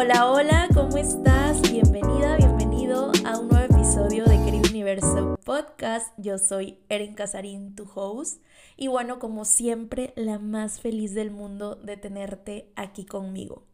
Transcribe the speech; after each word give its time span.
Hola, 0.00 0.30
hola, 0.30 0.68
¿cómo 0.72 0.96
estás? 0.96 1.60
Bienvenida, 1.72 2.36
bienvenido 2.36 3.10
a 3.24 3.36
un 3.36 3.48
nuevo 3.48 3.74
episodio 3.74 4.24
de 4.26 4.36
Querido 4.44 4.70
Universo 4.70 5.36
Podcast. 5.44 6.14
Yo 6.16 6.38
soy 6.38 6.78
Erin 6.88 7.14
Casarín, 7.14 7.74
tu 7.74 7.90
host. 7.92 8.40
Y 8.76 8.86
bueno, 8.86 9.18
como 9.18 9.44
siempre, 9.44 10.12
la 10.14 10.38
más 10.38 10.78
feliz 10.78 11.14
del 11.14 11.32
mundo 11.32 11.74
de 11.74 11.96
tenerte 11.96 12.70
aquí 12.76 13.06
conmigo. 13.06 13.64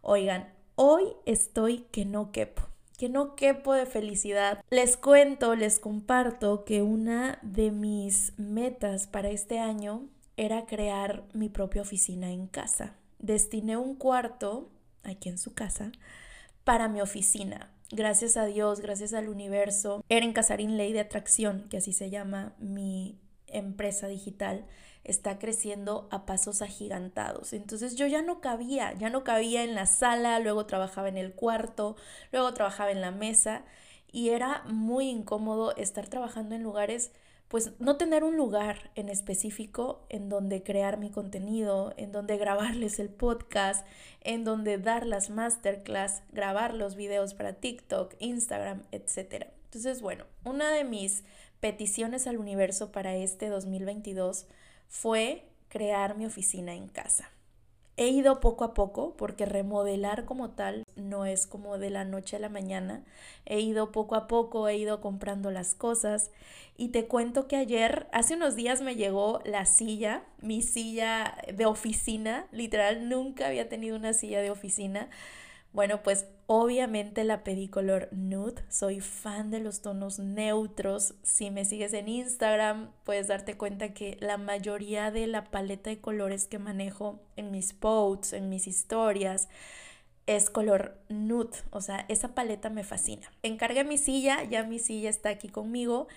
Oigan, 0.00 0.52
hoy 0.74 1.04
estoy 1.26 1.86
que 1.92 2.04
no 2.04 2.32
quepo 2.32 2.62
que 2.98 3.08
no 3.08 3.36
quepo 3.36 3.72
de 3.74 3.86
felicidad. 3.86 4.64
Les 4.70 4.96
cuento, 4.96 5.54
les 5.54 5.78
comparto 5.78 6.64
que 6.64 6.82
una 6.82 7.38
de 7.42 7.70
mis 7.70 8.32
metas 8.36 9.06
para 9.06 9.28
este 9.28 9.60
año 9.60 10.08
era 10.36 10.66
crear 10.66 11.22
mi 11.34 11.48
propia 11.48 11.82
oficina 11.82 12.32
en 12.32 12.48
casa. 12.48 12.96
Destiné 13.20 13.76
un 13.76 13.94
cuarto 13.94 14.70
aquí 15.04 15.28
en 15.28 15.38
su 15.38 15.54
casa 15.54 15.92
para 16.64 16.88
mi 16.88 17.00
oficina. 17.00 17.72
Gracias 17.90 18.36
a 18.36 18.44
Dios, 18.44 18.80
gracias 18.80 19.14
al 19.14 19.28
universo. 19.28 20.04
Era 20.08 20.26
en 20.26 20.32
Casarín 20.32 20.76
Ley 20.76 20.92
de 20.92 21.00
Atracción, 21.00 21.68
que 21.70 21.78
así 21.78 21.92
se 21.92 22.10
llama 22.10 22.54
mi 22.58 23.18
empresa 23.46 24.08
digital, 24.08 24.66
está 25.04 25.38
creciendo 25.38 26.06
a 26.10 26.26
pasos 26.26 26.60
agigantados. 26.60 27.54
Entonces 27.54 27.96
yo 27.96 28.06
ya 28.06 28.20
no 28.20 28.40
cabía, 28.40 28.92
ya 28.98 29.08
no 29.08 29.24
cabía 29.24 29.64
en 29.64 29.74
la 29.74 29.86
sala, 29.86 30.38
luego 30.40 30.66
trabajaba 30.66 31.08
en 31.08 31.16
el 31.16 31.32
cuarto, 31.32 31.96
luego 32.30 32.52
trabajaba 32.52 32.90
en 32.90 33.00
la 33.00 33.10
mesa 33.10 33.64
y 34.12 34.30
era 34.30 34.62
muy 34.66 35.08
incómodo 35.08 35.74
estar 35.76 36.08
trabajando 36.08 36.54
en 36.54 36.62
lugares 36.62 37.12
pues 37.48 37.72
no 37.78 37.96
tener 37.96 38.24
un 38.24 38.36
lugar 38.36 38.90
en 38.94 39.08
específico 39.08 40.06
en 40.10 40.28
donde 40.28 40.62
crear 40.62 40.98
mi 40.98 41.10
contenido, 41.10 41.94
en 41.96 42.12
donde 42.12 42.36
grabarles 42.36 42.98
el 42.98 43.08
podcast, 43.08 43.86
en 44.20 44.44
donde 44.44 44.78
dar 44.78 45.06
las 45.06 45.30
masterclass, 45.30 46.22
grabar 46.32 46.74
los 46.74 46.94
videos 46.94 47.34
para 47.34 47.54
TikTok, 47.54 48.14
Instagram, 48.18 48.82
etc. 48.92 49.46
Entonces, 49.64 50.02
bueno, 50.02 50.26
una 50.44 50.70
de 50.70 50.84
mis 50.84 51.24
peticiones 51.60 52.26
al 52.26 52.36
universo 52.36 52.92
para 52.92 53.16
este 53.16 53.48
2022 53.48 54.46
fue 54.88 55.48
crear 55.68 56.16
mi 56.16 56.26
oficina 56.26 56.74
en 56.74 56.88
casa. 56.88 57.30
He 57.98 58.06
ido 58.10 58.38
poco 58.38 58.62
a 58.62 58.74
poco 58.74 59.16
porque 59.16 59.44
remodelar 59.44 60.24
como 60.24 60.50
tal 60.50 60.84
no 60.94 61.26
es 61.26 61.48
como 61.48 61.78
de 61.78 61.90
la 61.90 62.04
noche 62.04 62.36
a 62.36 62.38
la 62.38 62.48
mañana. 62.48 63.02
He 63.44 63.58
ido 63.58 63.90
poco 63.90 64.14
a 64.14 64.28
poco, 64.28 64.68
he 64.68 64.76
ido 64.76 65.00
comprando 65.00 65.50
las 65.50 65.74
cosas 65.74 66.30
y 66.76 66.90
te 66.90 67.08
cuento 67.08 67.48
que 67.48 67.56
ayer, 67.56 68.06
hace 68.12 68.36
unos 68.36 68.54
días 68.54 68.82
me 68.82 68.94
llegó 68.94 69.40
la 69.44 69.66
silla, 69.66 70.22
mi 70.40 70.62
silla 70.62 71.38
de 71.52 71.66
oficina, 71.66 72.46
literal, 72.52 73.08
nunca 73.08 73.48
había 73.48 73.68
tenido 73.68 73.96
una 73.96 74.12
silla 74.12 74.40
de 74.42 74.52
oficina. 74.52 75.08
Bueno, 75.72 76.02
pues 76.02 76.26
obviamente 76.46 77.24
la 77.24 77.44
pedí 77.44 77.68
color 77.68 78.08
nude. 78.10 78.64
Soy 78.70 79.00
fan 79.00 79.50
de 79.50 79.60
los 79.60 79.82
tonos 79.82 80.18
neutros. 80.18 81.14
Si 81.22 81.50
me 81.50 81.64
sigues 81.64 81.92
en 81.92 82.08
Instagram, 82.08 82.90
puedes 83.04 83.28
darte 83.28 83.56
cuenta 83.56 83.92
que 83.92 84.16
la 84.20 84.38
mayoría 84.38 85.10
de 85.10 85.26
la 85.26 85.44
paleta 85.44 85.90
de 85.90 86.00
colores 86.00 86.46
que 86.46 86.58
manejo 86.58 87.20
en 87.36 87.50
mis 87.50 87.74
posts, 87.74 88.32
en 88.32 88.48
mis 88.48 88.66
historias, 88.66 89.48
es 90.26 90.50
color 90.50 90.98
nude. 91.08 91.58
O 91.70 91.80
sea, 91.80 92.06
esa 92.08 92.34
paleta 92.34 92.70
me 92.70 92.84
fascina. 92.84 93.30
Encargué 93.42 93.84
mi 93.84 93.98
silla, 93.98 94.44
ya 94.44 94.64
mi 94.64 94.78
silla 94.78 95.10
está 95.10 95.28
aquí 95.28 95.48
conmigo. 95.48 96.08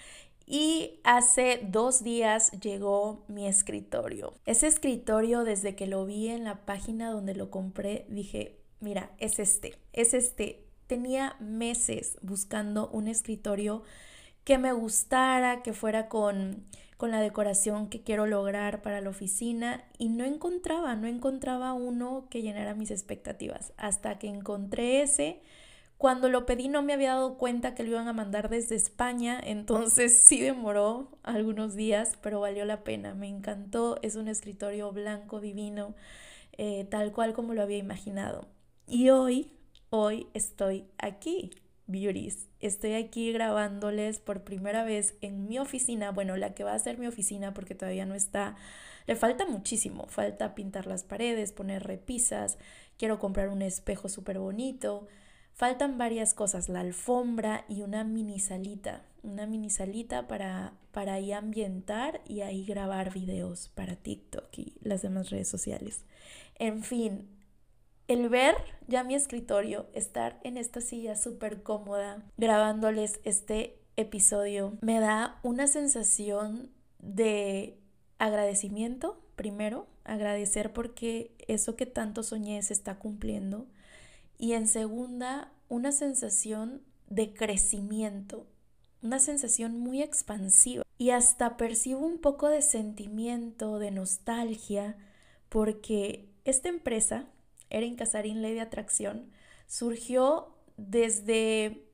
Y 0.46 1.00
hace 1.04 1.62
dos 1.64 2.04
días 2.04 2.52
llegó 2.60 3.24
mi 3.28 3.48
escritorio. 3.48 4.34
Ese 4.46 4.68
escritorio, 4.68 5.44
desde 5.44 5.76
que 5.76 5.88
lo 5.88 6.06
vi 6.06 6.30
en 6.30 6.44
la 6.44 6.66
página 6.66 7.10
donde 7.12 7.36
lo 7.36 7.50
compré, 7.52 8.06
dije, 8.10 8.61
mira, 8.82 9.12
es 9.18 9.40
este, 9.40 9.80
es 9.94 10.14
este. 10.14 10.66
Tenía 10.88 11.36
meses 11.40 12.18
buscando 12.22 12.90
un 12.90 13.08
escritorio 13.08 13.84
que 14.44 14.58
me 14.58 14.74
gustara, 14.74 15.62
que 15.64 15.74
fuera 15.74 16.10
con, 16.10 16.66
con 16.98 17.12
la 17.12 17.22
decoración 17.22 17.90
que 17.90 18.04
quiero 18.04 18.26
lograr 18.26 18.82
para 18.82 19.02
la 19.02 19.10
oficina 19.10 19.84
y 19.98 20.10
no 20.10 20.26
encontraba, 20.26 20.96
no 20.96 21.08
encontraba 21.08 21.74
uno 21.74 22.28
que 22.30 22.42
llenara 22.42 22.76
mis 22.76 22.92
expectativas. 22.92 23.74
Hasta 23.78 24.20
que 24.20 24.28
encontré 24.28 25.02
ese, 25.02 25.42
cuando 26.02 26.30
lo 26.30 26.48
pedí 26.48 26.68
no 26.68 26.82
me 26.82 26.94
había 26.94 27.14
dado 27.14 27.38
cuenta 27.38 27.76
que 27.76 27.84
lo 27.84 27.92
iban 27.92 28.08
a 28.08 28.14
mandar 28.14 28.50
desde 28.50 28.76
España, 28.76 29.40
entonces 29.44 30.26
sí 30.26 30.42
demoró 30.42 31.10
algunos 31.22 31.76
días, 31.76 32.18
pero 32.24 32.40
valió 32.40 32.66
la 32.66 32.84
pena. 32.84 33.14
Me 33.14 33.28
encantó, 33.28 34.00
es 34.02 34.16
un 34.16 34.28
escritorio 34.28 34.92
blanco 34.92 35.40
divino, 35.40 35.94
eh, 36.58 36.86
tal 36.90 37.12
cual 37.12 37.34
como 37.34 37.54
lo 37.54 37.62
había 37.62 37.78
imaginado. 37.78 38.48
Y 38.88 39.10
hoy, 39.10 39.52
hoy 39.90 40.28
estoy 40.34 40.86
aquí, 40.98 41.52
beauties. 41.88 42.48
Estoy 42.60 42.94
aquí 42.94 43.32
grabándoles 43.32 44.20
por 44.20 44.44
primera 44.44 44.84
vez 44.84 45.16
en 45.22 45.48
mi 45.48 45.60
oficina, 45.60 46.12
bueno, 46.12 46.38
la 46.38 46.54
que 46.54 46.64
va 46.64 46.74
a 46.74 46.80
ser 46.80 46.98
mi 46.98 47.08
oficina 47.08 47.54
porque 47.54 47.76
todavía 47.76 48.06
no 48.06 48.16
está, 48.16 48.56
le 49.08 49.16
falta 49.16 49.46
muchísimo, 49.46 50.08
falta 50.08 50.56
pintar 50.56 50.88
las 50.88 51.04
paredes, 51.04 51.52
poner 51.52 51.84
repisas, 51.84 52.58
quiero 52.98 53.20
comprar 53.20 53.50
un 53.50 53.62
espejo 53.62 54.10
súper 54.10 54.40
bonito, 54.40 55.08
faltan 55.54 55.98
varias 55.98 56.34
cosas, 56.34 56.70
la 56.70 56.82
alfombra 56.82 57.66
y 57.68 57.82
una 57.82 58.04
mini 58.04 58.40
salita, 58.40 59.04
una 59.24 59.46
mini 59.48 59.70
salita 59.70 60.28
para, 60.28 60.74
para 60.92 61.14
ahí 61.14 61.32
ambientar 61.32 62.22
y 62.28 62.42
ahí 62.42 62.66
grabar 62.66 63.14
videos 63.14 63.70
para 63.70 63.96
TikTok 63.96 64.58
y 64.58 64.74
las 64.82 65.02
demás 65.02 65.30
redes 65.30 65.48
sociales. 65.48 66.06
En 66.56 66.84
fin, 66.84 67.28
el 68.12 68.30
ver 68.30 68.56
ya 68.88 69.04
mi 69.04 69.16
escritorio, 69.16 69.88
estar 69.94 70.40
en 70.44 70.58
esta 70.58 70.82
silla 70.82 71.16
súper 71.16 71.64
cómoda, 71.64 72.24
grabándoles 72.38 73.20
este 73.24 73.80
episodio, 73.96 74.78
me 74.82 75.00
da 75.00 75.40
una 75.44 75.68
sensación 75.68 76.72
de 77.00 77.80
agradecimiento, 78.18 79.22
primero, 79.36 79.88
agradecer 80.04 80.74
porque 80.74 81.36
eso 81.48 81.76
que 81.76 81.86
tanto 81.86 82.24
soñé 82.24 82.62
se 82.64 82.74
está 82.74 83.00
cumpliendo. 83.00 83.68
Y 84.38 84.54
en 84.54 84.68
segunda, 84.68 85.52
una 85.70 85.92
sensación 85.92 86.82
de 87.10 87.34
crecimiento, 87.34 88.46
una 89.02 89.20
sensación 89.20 89.80
muy 89.80 90.02
expansiva. 90.02 90.84
Y 90.98 91.12
hasta 91.12 91.58
percibo 91.58 92.06
un 92.06 92.20
poco 92.20 92.50
de 92.50 92.62
sentimiento, 92.62 93.80
de 93.80 93.92
nostalgia, 93.92 94.98
porque 95.50 96.30
esta 96.46 96.70
empresa 96.70 97.28
Erin 97.72 97.96
Casarín 97.96 98.42
Ley 98.42 98.54
de 98.54 98.62
Atracción, 98.62 99.32
surgió 99.68 100.56
desde 100.78 101.88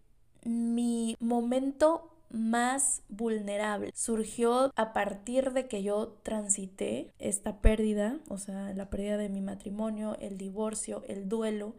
mi 0.44 1.16
momento 1.20 2.14
más 2.30 3.04
vulnerable. 3.08 3.92
Surgió 3.96 4.72
a 4.76 4.94
partir 4.94 5.54
de 5.54 5.68
que 5.68 5.84
yo 5.84 6.20
transité 6.24 7.14
esta 7.20 7.62
pérdida, 7.62 8.20
o 8.28 8.38
sea, 8.38 8.74
la 8.74 8.90
pérdida 8.90 9.18
de 9.18 9.30
mi 9.30 9.42
matrimonio, 9.42 10.18
el 10.20 10.38
divorcio, 10.38 11.04
el 11.08 11.30
duelo. 11.30 11.76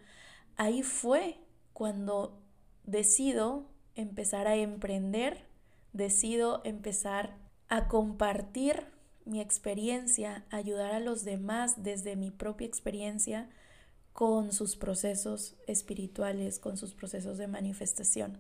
Ahí 0.57 0.83
fue 0.83 1.39
cuando 1.73 2.41
decido 2.85 3.67
empezar 3.95 4.47
a 4.47 4.57
emprender, 4.57 5.45
decido 5.93 6.63
empezar 6.65 7.37
a 7.69 7.89
compartir 7.89 8.87
mi 9.25 9.41
experiencia, 9.41 10.47
ayudar 10.51 10.93
a 10.93 11.01
los 11.01 11.25
demás 11.25 11.83
desde 11.83 12.17
mi 12.17 12.31
propia 12.31 12.67
experiencia 12.67 13.51
con 14.19 14.51
sus 14.53 14.75
procesos 14.75 15.55
espirituales, 15.69 16.59
con 16.59 16.77
sus 16.77 16.93
procesos 16.93 17.39
de 17.39 17.47
manifestación. 17.47 18.37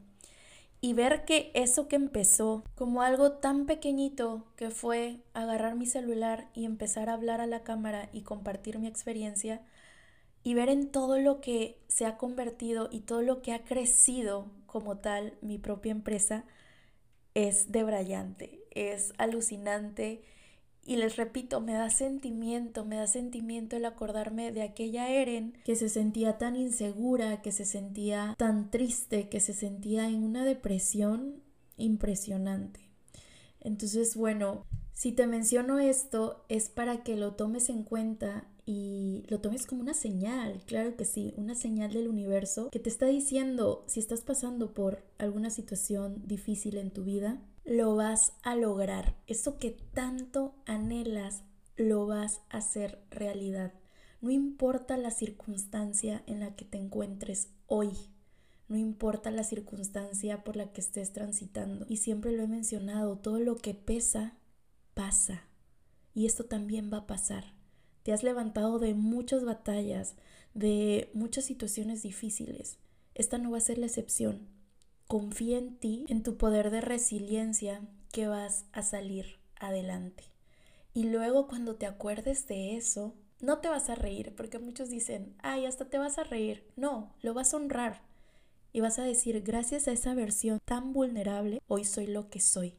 Y 0.80 0.92
ver 0.92 1.24
que 1.24 1.52
eso 1.54 1.86
que 1.86 1.94
empezó 1.94 2.64
como 2.74 3.00
algo 3.00 3.34
tan 3.34 3.64
pequeñito 3.64 4.44
que 4.56 4.70
fue 4.70 5.20
agarrar 5.34 5.76
mi 5.76 5.86
celular 5.86 6.50
y 6.52 6.64
empezar 6.64 7.08
a 7.08 7.12
hablar 7.12 7.40
a 7.40 7.46
la 7.46 7.62
cámara 7.62 8.10
y 8.12 8.22
compartir 8.22 8.80
mi 8.80 8.88
experiencia, 8.88 9.62
y 10.42 10.54
ver 10.54 10.68
en 10.68 10.90
todo 10.90 11.20
lo 11.20 11.40
que 11.40 11.78
se 11.86 12.06
ha 12.06 12.16
convertido 12.16 12.88
y 12.90 13.02
todo 13.02 13.22
lo 13.22 13.40
que 13.40 13.52
ha 13.52 13.62
crecido 13.62 14.50
como 14.66 14.98
tal 14.98 15.38
mi 15.42 15.58
propia 15.58 15.92
empresa, 15.92 16.44
es 17.34 17.70
debrayante, 17.70 18.64
es 18.72 19.12
alucinante 19.16 20.24
y 20.88 20.96
les 20.96 21.16
repito, 21.16 21.60
me 21.60 21.74
da 21.74 21.90
sentimiento, 21.90 22.86
me 22.86 22.96
da 22.96 23.06
sentimiento 23.06 23.76
el 23.76 23.84
acordarme 23.84 24.52
de 24.52 24.62
aquella 24.62 25.10
Eren 25.10 25.52
que 25.62 25.76
se 25.76 25.90
sentía 25.90 26.38
tan 26.38 26.56
insegura, 26.56 27.42
que 27.42 27.52
se 27.52 27.66
sentía 27.66 28.34
tan 28.38 28.70
triste, 28.70 29.28
que 29.28 29.40
se 29.40 29.52
sentía 29.52 30.08
en 30.08 30.24
una 30.24 30.46
depresión 30.46 31.42
impresionante. 31.76 32.80
Entonces, 33.60 34.16
bueno, 34.16 34.64
si 34.94 35.12
te 35.12 35.26
menciono 35.26 35.78
esto 35.78 36.46
es 36.48 36.70
para 36.70 37.02
que 37.02 37.16
lo 37.16 37.34
tomes 37.34 37.68
en 37.68 37.82
cuenta 37.82 38.48
y 38.64 39.24
lo 39.28 39.40
tomes 39.40 39.66
como 39.66 39.82
una 39.82 39.94
señal, 39.94 40.62
claro 40.66 40.96
que 40.96 41.04
sí, 41.04 41.34
una 41.36 41.54
señal 41.54 41.92
del 41.92 42.08
universo 42.08 42.70
que 42.70 42.78
te 42.78 42.88
está 42.88 43.04
diciendo 43.06 43.84
si 43.88 44.00
estás 44.00 44.22
pasando 44.22 44.72
por 44.72 45.02
alguna 45.18 45.50
situación 45.50 46.22
difícil 46.26 46.78
en 46.78 46.90
tu 46.90 47.04
vida, 47.04 47.42
lo 47.68 47.96
vas 47.96 48.32
a 48.42 48.56
lograr. 48.56 49.14
Eso 49.26 49.58
que 49.58 49.72
tanto 49.92 50.54
anhelas, 50.64 51.42
lo 51.76 52.06
vas 52.06 52.40
a 52.48 52.58
hacer 52.58 52.98
realidad. 53.10 53.74
No 54.22 54.30
importa 54.30 54.96
la 54.96 55.10
circunstancia 55.10 56.22
en 56.26 56.40
la 56.40 56.56
que 56.56 56.64
te 56.64 56.78
encuentres 56.78 57.50
hoy, 57.66 57.90
no 58.68 58.78
importa 58.78 59.30
la 59.30 59.44
circunstancia 59.44 60.44
por 60.44 60.56
la 60.56 60.72
que 60.72 60.80
estés 60.80 61.12
transitando. 61.12 61.84
Y 61.88 61.98
siempre 61.98 62.32
lo 62.32 62.42
he 62.42 62.46
mencionado, 62.48 63.18
todo 63.18 63.38
lo 63.38 63.56
que 63.56 63.74
pesa, 63.74 64.38
pasa. 64.94 65.42
Y 66.14 66.24
esto 66.24 66.46
también 66.46 66.90
va 66.90 66.98
a 66.98 67.06
pasar. 67.06 67.52
Te 68.02 68.12
has 68.14 68.22
levantado 68.22 68.78
de 68.78 68.94
muchas 68.94 69.44
batallas, 69.44 70.16
de 70.54 71.10
muchas 71.12 71.44
situaciones 71.44 72.02
difíciles. 72.02 72.78
Esta 73.14 73.36
no 73.36 73.50
va 73.50 73.58
a 73.58 73.60
ser 73.60 73.76
la 73.76 73.86
excepción. 73.86 74.48
Confía 75.08 75.56
en 75.56 75.78
ti, 75.78 76.04
en 76.10 76.22
tu 76.22 76.36
poder 76.36 76.70
de 76.70 76.82
resiliencia, 76.82 77.80
que 78.12 78.28
vas 78.28 78.66
a 78.72 78.82
salir 78.82 79.38
adelante. 79.58 80.24
Y 80.92 81.04
luego 81.04 81.48
cuando 81.48 81.76
te 81.76 81.86
acuerdes 81.86 82.46
de 82.46 82.76
eso, 82.76 83.14
no 83.40 83.58
te 83.58 83.68
vas 83.68 83.88
a 83.88 83.94
reír, 83.94 84.34
porque 84.36 84.58
muchos 84.58 84.90
dicen, 84.90 85.34
ay, 85.38 85.64
hasta 85.64 85.86
te 85.86 85.96
vas 85.96 86.18
a 86.18 86.24
reír. 86.24 86.62
No, 86.76 87.14
lo 87.22 87.32
vas 87.32 87.54
a 87.54 87.56
honrar. 87.56 88.02
Y 88.70 88.80
vas 88.80 88.98
a 88.98 89.02
decir, 89.02 89.40
gracias 89.40 89.88
a 89.88 89.92
esa 89.92 90.12
versión 90.12 90.58
tan 90.66 90.92
vulnerable, 90.92 91.62
hoy 91.68 91.86
soy 91.86 92.06
lo 92.06 92.28
que 92.28 92.40
soy. 92.40 92.74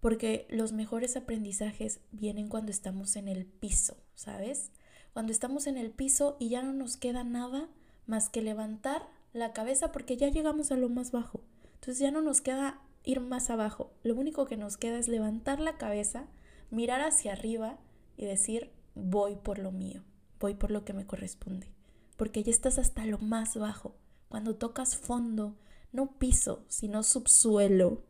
Porque 0.00 0.46
los 0.48 0.72
mejores 0.72 1.14
aprendizajes 1.18 2.00
vienen 2.10 2.48
cuando 2.48 2.70
estamos 2.70 3.16
en 3.16 3.28
el 3.28 3.44
piso, 3.44 3.98
¿sabes? 4.14 4.70
Cuando 5.12 5.30
estamos 5.30 5.66
en 5.66 5.76
el 5.76 5.90
piso 5.90 6.38
y 6.40 6.48
ya 6.48 6.62
no 6.62 6.72
nos 6.72 6.96
queda 6.96 7.22
nada 7.22 7.68
más 8.06 8.30
que 8.30 8.40
levantar 8.40 9.06
la 9.34 9.52
cabeza 9.52 9.92
porque 9.92 10.16
ya 10.16 10.28
llegamos 10.28 10.72
a 10.72 10.76
lo 10.76 10.88
más 10.88 11.10
bajo. 11.10 11.42
Entonces 11.80 11.98
ya 11.98 12.10
no 12.10 12.20
nos 12.20 12.42
queda 12.42 12.78
ir 13.04 13.20
más 13.20 13.48
abajo. 13.48 13.90
Lo 14.02 14.14
único 14.14 14.44
que 14.44 14.58
nos 14.58 14.76
queda 14.76 14.98
es 14.98 15.08
levantar 15.08 15.60
la 15.60 15.78
cabeza, 15.78 16.26
mirar 16.70 17.00
hacia 17.00 17.32
arriba 17.32 17.78
y 18.18 18.26
decir, 18.26 18.70
voy 18.94 19.36
por 19.36 19.58
lo 19.58 19.72
mío, 19.72 20.04
voy 20.38 20.52
por 20.52 20.70
lo 20.70 20.84
que 20.84 20.92
me 20.92 21.06
corresponde. 21.06 21.72
Porque 22.18 22.42
ya 22.42 22.50
estás 22.50 22.78
hasta 22.78 23.06
lo 23.06 23.18
más 23.18 23.56
bajo. 23.56 23.96
Cuando 24.28 24.56
tocas 24.56 24.94
fondo, 24.94 25.56
no 25.90 26.18
piso, 26.18 26.66
sino 26.68 27.02
subsuelo, 27.02 28.04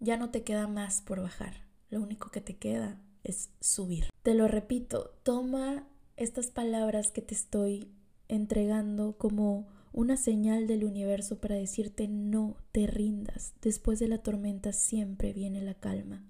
ya 0.00 0.16
no 0.16 0.30
te 0.30 0.42
queda 0.42 0.66
más 0.66 1.00
por 1.00 1.22
bajar. 1.22 1.62
Lo 1.88 2.00
único 2.00 2.30
que 2.30 2.40
te 2.40 2.56
queda 2.56 3.00
es 3.22 3.50
subir. 3.60 4.10
Te 4.24 4.34
lo 4.34 4.48
repito, 4.48 5.14
toma 5.22 5.86
estas 6.16 6.48
palabras 6.48 7.12
que 7.12 7.22
te 7.22 7.34
estoy 7.34 7.92
entregando 8.26 9.16
como 9.16 9.68
una 9.98 10.16
señal 10.16 10.68
del 10.68 10.84
universo 10.84 11.40
para 11.40 11.56
decirte 11.56 12.06
no 12.06 12.56
te 12.70 12.86
rindas. 12.86 13.52
Después 13.60 13.98
de 13.98 14.06
la 14.06 14.18
tormenta 14.18 14.72
siempre 14.72 15.32
viene 15.32 15.60
la 15.60 15.74
calma. 15.74 16.24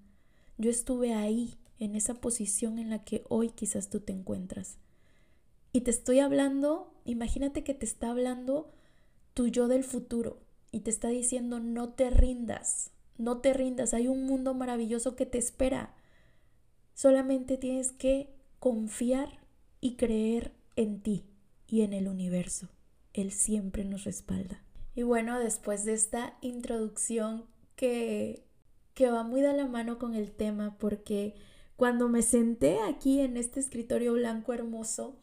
Yo 0.57 0.71
estuve 0.71 1.13
ahí, 1.13 1.59
en 1.79 1.95
esa 1.95 2.15
posición 2.15 2.79
en 2.79 2.89
la 2.89 3.05
que 3.05 3.25
hoy 3.29 3.51
quizás 3.51 3.91
tú 3.91 4.01
te 4.01 4.15
encuentras. 4.15 4.79
Y 5.71 5.83
te 5.83 5.91
estoy 5.91 6.21
hablando, 6.21 6.95
imagínate 7.05 7.63
que 7.63 7.75
te 7.75 7.85
está 7.85 8.09
hablando 8.09 8.73
tu 9.35 9.49
yo 9.49 9.69
del 9.69 9.85
futuro 9.85 10.41
y 10.73 10.81
te 10.81 10.89
está 10.89 11.09
diciendo 11.09 11.61
no 11.61 11.91
te 11.91 12.09
rindas, 12.09 12.91
no 13.19 13.43
te 13.43 13.53
rindas, 13.53 13.93
hay 13.93 14.09
un 14.09 14.25
mundo 14.25 14.55
maravilloso 14.55 15.15
que 15.15 15.27
te 15.27 15.37
espera. 15.37 15.95
Solamente 16.95 17.59
tienes 17.59 17.93
que 17.93 18.31
confiar 18.61 19.41
y 19.83 19.97
creer 19.97 20.53
en 20.75 21.03
ti 21.03 21.27
y 21.67 21.83
en 21.83 21.93
el 21.93 22.09
universo. 22.09 22.71
Él 23.21 23.33
siempre 23.33 23.85
nos 23.85 24.05
respalda. 24.05 24.63
Y 24.95 25.03
bueno, 25.03 25.39
después 25.39 25.85
de 25.85 25.95
esta 25.95 26.37
introducción 26.41 27.45
que, 27.77 28.45
que 28.95 29.11
va 29.11 29.23
muy 29.23 29.41
de 29.41 29.53
la 29.53 29.67
mano 29.67 29.99
con 29.99 30.15
el 30.15 30.33
tema, 30.33 30.77
porque 30.79 31.35
cuando 31.77 32.09
me 32.09 32.23
senté 32.23 32.81
aquí 32.81 33.21
en 33.21 33.37
este 33.37 33.61
escritorio 33.61 34.15
blanco 34.15 34.53
hermoso, 34.53 35.17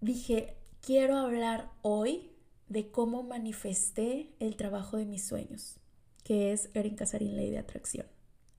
dije, 0.00 0.56
quiero 0.80 1.16
hablar 1.16 1.72
hoy 1.82 2.30
de 2.68 2.90
cómo 2.90 3.24
manifesté 3.24 4.32
el 4.38 4.56
trabajo 4.56 4.96
de 4.96 5.04
mis 5.04 5.24
sueños, 5.24 5.80
que 6.22 6.52
es 6.52 6.70
Erin 6.74 6.94
Casarín 6.94 7.36
Ley 7.36 7.50
de 7.50 7.58
Atracción. 7.58 8.06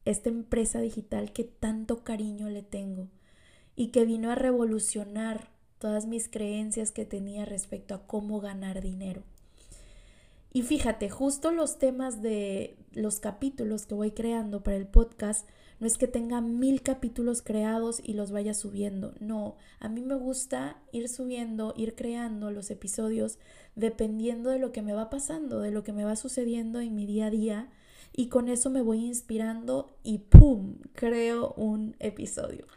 Esta 0.05 0.27
empresa 0.27 0.81
digital 0.81 1.31
que 1.31 1.45
tanto 1.45 2.03
cariño 2.03 2.49
le 2.49 2.63
tengo 2.63 3.07
y 3.75 3.87
que 3.87 4.03
vino 4.03 4.29
a 4.29 4.35
revolucionar 4.35 5.52
todas 5.83 6.05
mis 6.05 6.29
creencias 6.29 6.93
que 6.93 7.03
tenía 7.03 7.43
respecto 7.43 7.93
a 7.93 8.07
cómo 8.07 8.39
ganar 8.39 8.81
dinero. 8.81 9.21
Y 10.53 10.61
fíjate, 10.61 11.09
justo 11.09 11.51
los 11.51 11.77
temas 11.77 12.21
de 12.21 12.77
los 12.93 13.19
capítulos 13.19 13.85
que 13.85 13.93
voy 13.93 14.11
creando 14.11 14.63
para 14.63 14.77
el 14.77 14.87
podcast, 14.87 15.45
no 15.81 15.87
es 15.87 15.97
que 15.97 16.07
tenga 16.07 16.39
mil 16.39 16.83
capítulos 16.83 17.41
creados 17.41 17.99
y 18.01 18.13
los 18.13 18.31
vaya 18.31 18.53
subiendo, 18.53 19.13
no, 19.19 19.57
a 19.81 19.89
mí 19.89 20.01
me 20.01 20.15
gusta 20.15 20.77
ir 20.93 21.09
subiendo, 21.09 21.73
ir 21.75 21.95
creando 21.95 22.49
los 22.49 22.71
episodios 22.71 23.37
dependiendo 23.75 24.51
de 24.51 24.59
lo 24.59 24.71
que 24.71 24.83
me 24.83 24.93
va 24.93 25.09
pasando, 25.09 25.59
de 25.59 25.71
lo 25.71 25.83
que 25.83 25.91
me 25.91 26.05
va 26.05 26.15
sucediendo 26.15 26.79
en 26.79 26.95
mi 26.95 27.05
día 27.05 27.25
a 27.25 27.29
día 27.29 27.69
y 28.13 28.29
con 28.29 28.47
eso 28.47 28.69
me 28.69 28.81
voy 28.81 29.03
inspirando 29.03 29.97
y 30.01 30.19
¡pum! 30.19 30.75
creo 30.93 31.53
un 31.57 31.97
episodio. 31.99 32.67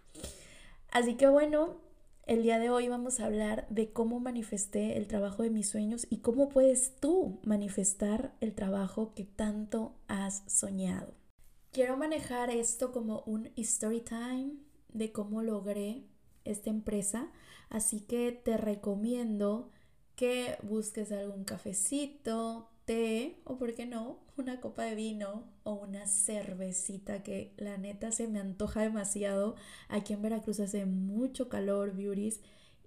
Así 0.91 1.15
que 1.15 1.29
bueno, 1.29 1.86
el 2.27 2.43
día 2.43 2.59
de 2.59 2.71
hoy 2.71 2.89
vamos 2.89 3.21
a 3.21 3.27
hablar 3.27 3.69
de 3.71 3.93
cómo 3.93 4.19
manifesté 4.19 4.97
el 4.97 5.07
trabajo 5.07 5.45
de 5.45 5.51
mis 5.51 5.69
sueños 5.69 6.09
y 6.11 6.19
cómo 6.19 6.49
puedes 6.49 6.97
tú 6.97 7.41
manifestar 7.45 8.35
el 8.41 8.53
trabajo 8.53 9.15
que 9.15 9.25
tanto 9.25 9.95
has 10.09 10.43
soñado. 10.49 11.15
Quiero 11.71 11.97
manejar 11.97 12.51
esto 12.51 12.91
como 12.91 13.23
un 13.27 13.51
story 13.57 14.01
time 14.01 14.55
de 14.93 15.13
cómo 15.13 15.43
logré 15.43 16.05
esta 16.45 16.71
empresa, 16.71 17.31
así 17.71 18.01
que 18.01 18.33
te 18.33 18.57
recomiendo 18.57 19.71
que 20.17 20.57
busques 20.63 21.13
algún 21.13 21.45
cafecito, 21.45 22.71
té 22.87 23.37
o, 23.45 23.59
por 23.59 23.75
qué 23.75 23.85
no, 23.85 24.19
una 24.39 24.61
copa 24.61 24.85
de 24.85 24.95
vino 24.95 25.45
o 25.65 25.75
una 25.75 26.07
cervecita 26.07 27.23
que 27.23 27.53
la 27.59 27.77
neta 27.77 28.13
se 28.13 28.29
me 28.29 28.39
antoja 28.39 28.81
demasiado. 28.81 29.57
Aquí 29.89 30.15
en 30.15 30.23
Veracruz 30.23 30.61
hace 30.61 30.87
mucho 30.87 31.51
calor, 31.51 31.95
beauties, 31.95 32.41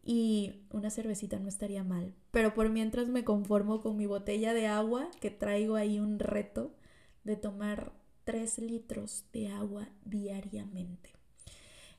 y 0.03 0.63
una 0.71 0.89
cervecita 0.89 1.37
no 1.39 1.49
estaría 1.49 1.83
mal. 1.83 2.15
Pero 2.31 2.53
por 2.53 2.69
mientras 2.69 3.09
me 3.09 3.23
conformo 3.23 3.81
con 3.81 3.97
mi 3.97 4.05
botella 4.05 4.53
de 4.53 4.65
agua, 4.65 5.11
que 5.19 5.29
traigo 5.29 5.75
ahí 5.75 5.99
un 5.99 6.17
reto 6.17 6.73
de 7.23 7.35
tomar 7.35 7.91
3 8.23 8.59
litros 8.59 9.25
de 9.33 9.49
agua 9.49 9.89
diariamente. 10.05 11.13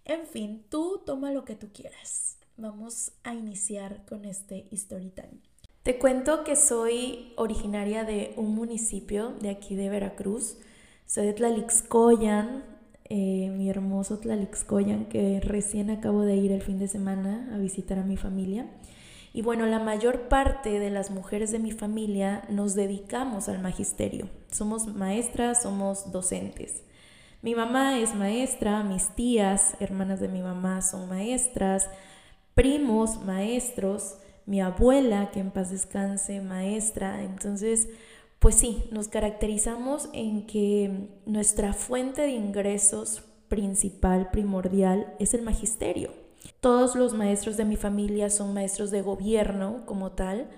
En 0.05 0.27
fin, 0.27 0.65
tú 0.69 1.03
toma 1.05 1.31
lo 1.33 1.45
que 1.45 1.55
tú 1.55 1.69
quieras. 1.73 2.39
Vamos 2.57 3.13
a 3.23 3.35
iniciar 3.35 4.05
con 4.07 4.25
este 4.25 4.67
story. 4.73 5.13
Te 5.83 5.99
cuento 5.99 6.45
que 6.45 6.57
soy 6.57 7.33
originaria 7.37 8.05
de 8.05 8.35
un 8.37 8.55
municipio 8.55 9.31
de 9.41 9.49
aquí 9.49 9.77
de 9.77 9.89
Veracruz. 9.89 10.59
Soy 11.07 11.25
de 11.25 11.33
Tlalixcoyan, 11.33 12.65
eh, 13.05 13.51
mi 13.57 13.71
hermoso 13.71 14.19
Tlalixcoyan, 14.19 15.07
que 15.07 15.41
recién 15.41 15.89
acabo 15.89 16.21
de 16.21 16.37
ir 16.37 16.53
el 16.53 16.61
fin 16.61 16.79
de 16.79 16.87
semana 16.87 17.49
a 17.55 17.57
visitar 17.57 17.99
a 17.99 18.05
mi 18.05 18.19
familia. 18.19 18.67
Y 19.33 19.41
bueno, 19.41 19.65
la 19.65 19.79
mayor 19.79 20.29
parte 20.29 20.79
de 20.79 20.91
las 20.91 21.11
mujeres 21.11 21.51
de 21.51 21.61
mi 21.61 21.73
familia 21.73 22.45
nos 22.51 22.75
dedicamos 22.75 23.49
al 23.49 23.63
magisterio. 23.63 24.29
Somos 24.51 24.87
maestras, 24.87 25.63
somos 25.63 26.13
docentes. 26.13 26.83
Mi 27.41 27.55
mamá 27.55 27.99
es 27.99 28.15
maestra, 28.15 28.83
mis 28.83 29.09
tías, 29.15 29.77
hermanas 29.81 30.21
de 30.21 30.29
mi 30.29 30.43
mamá, 30.43 30.83
son 30.83 31.09
maestras, 31.09 31.89
primos, 32.55 33.25
maestros 33.25 34.19
mi 34.47 34.61
abuela, 34.61 35.31
que 35.31 35.41
en 35.41 35.51
paz 35.51 35.71
descanse, 35.71 36.41
maestra. 36.41 37.23
Entonces, 37.23 37.89
pues 38.39 38.55
sí, 38.55 38.85
nos 38.91 39.09
caracterizamos 39.09 40.09
en 40.13 40.47
que 40.47 41.09
nuestra 41.27 41.73
fuente 41.73 42.23
de 42.23 42.31
ingresos 42.31 43.23
principal, 43.49 44.31
primordial, 44.31 45.15
es 45.19 45.35
el 45.35 45.43
magisterio. 45.43 46.13
Todos 46.61 46.95
los 46.95 47.15
maestros 47.15 47.57
de 47.57 47.65
mi 47.65 47.77
familia 47.77 48.31
son 48.31 48.55
maestros 48.55 48.91
de 48.91 49.03
gobierno 49.03 49.83
como 49.87 50.13
tal 50.13 50.49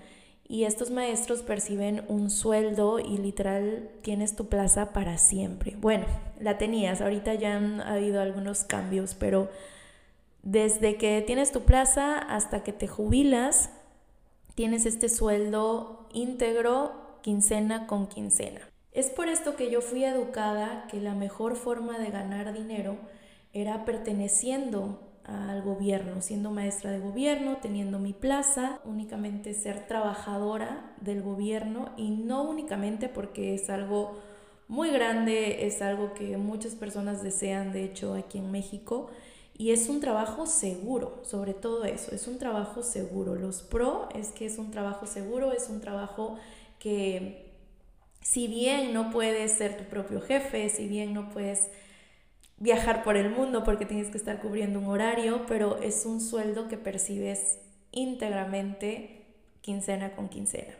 y 0.47 0.65
estos 0.65 0.91
maestros 0.91 1.41
perciben 1.41 2.03
un 2.09 2.29
sueldo 2.29 2.99
y 2.99 3.17
literal 3.17 3.89
tienes 4.01 4.35
tu 4.35 4.49
plaza 4.49 4.91
para 4.91 5.17
siempre. 5.17 5.75
Bueno, 5.79 6.05
la 6.39 6.57
tenías, 6.57 7.01
ahorita 7.01 7.33
ya 7.35 7.55
han 7.55 7.81
habido 7.81 8.21
algunos 8.21 8.63
cambios, 8.63 9.15
pero 9.15 9.49
desde 10.43 10.97
que 10.97 11.21
tienes 11.25 11.51
tu 11.51 11.61
plaza 11.61 12.17
hasta 12.19 12.63
que 12.63 12.73
te 12.73 12.87
jubilas, 12.87 13.69
tienes 14.55 14.85
este 14.85 15.09
sueldo 15.09 16.07
íntegro 16.13 16.91
quincena 17.21 17.87
con 17.87 18.07
quincena. 18.07 18.61
Es 18.91 19.09
por 19.09 19.27
esto 19.27 19.55
que 19.55 19.71
yo 19.71 19.81
fui 19.81 20.03
educada 20.03 20.85
que 20.91 21.01
la 21.01 21.15
mejor 21.15 21.55
forma 21.55 21.97
de 21.97 22.11
ganar 22.11 22.53
dinero 22.53 22.97
era 23.53 23.85
perteneciendo 23.85 24.99
al 25.23 25.61
gobierno, 25.61 26.21
siendo 26.21 26.51
maestra 26.51 26.91
de 26.91 26.99
gobierno, 26.99 27.57
teniendo 27.61 27.97
mi 27.97 28.11
plaza, 28.11 28.81
únicamente 28.83 29.53
ser 29.53 29.87
trabajadora 29.87 30.93
del 30.99 31.21
gobierno 31.21 31.91
y 31.95 32.09
no 32.09 32.43
únicamente 32.43 33.07
porque 33.07 33.55
es 33.55 33.69
algo 33.69 34.19
muy 34.67 34.91
grande, 34.91 35.65
es 35.65 35.81
algo 35.81 36.13
que 36.13 36.35
muchas 36.37 36.75
personas 36.75 37.23
desean, 37.23 37.71
de 37.71 37.85
hecho, 37.85 38.15
aquí 38.15 38.37
en 38.39 38.51
México, 38.51 39.09
Y 39.55 39.71
es 39.71 39.87
un 39.87 39.99
trabajo 39.99 40.45
seguro, 40.47 41.21
sobre 41.23 41.53
todo 41.53 41.85
eso, 41.85 42.13
es 42.13 42.27
un 42.27 42.39
trabajo 42.39 42.81
seguro. 42.81 43.35
Los 43.35 43.61
pro 43.61 44.09
es 44.15 44.29
que 44.29 44.45
es 44.45 44.57
un 44.57 44.71
trabajo 44.71 45.05
seguro, 45.05 45.51
es 45.51 45.69
un 45.69 45.79
trabajo 45.79 46.37
que 46.79 47.51
si 48.21 48.47
bien 48.47 48.93
no 48.93 49.11
puedes 49.11 49.51
ser 49.51 49.77
tu 49.77 49.83
propio 49.83 50.21
jefe, 50.21 50.69
si 50.69 50.87
bien 50.87 51.13
no 51.13 51.29
puedes 51.29 51.69
viajar 52.57 53.03
por 53.03 53.17
el 53.17 53.29
mundo 53.29 53.63
porque 53.63 53.85
tienes 53.85 54.09
que 54.09 54.17
estar 54.17 54.39
cubriendo 54.41 54.79
un 54.79 54.87
horario, 54.87 55.45
pero 55.47 55.77
es 55.81 56.05
un 56.05 56.21
sueldo 56.21 56.67
que 56.67 56.77
percibes 56.77 57.59
íntegramente 57.91 59.25
quincena 59.61 60.15
con 60.15 60.29
quincena. 60.29 60.73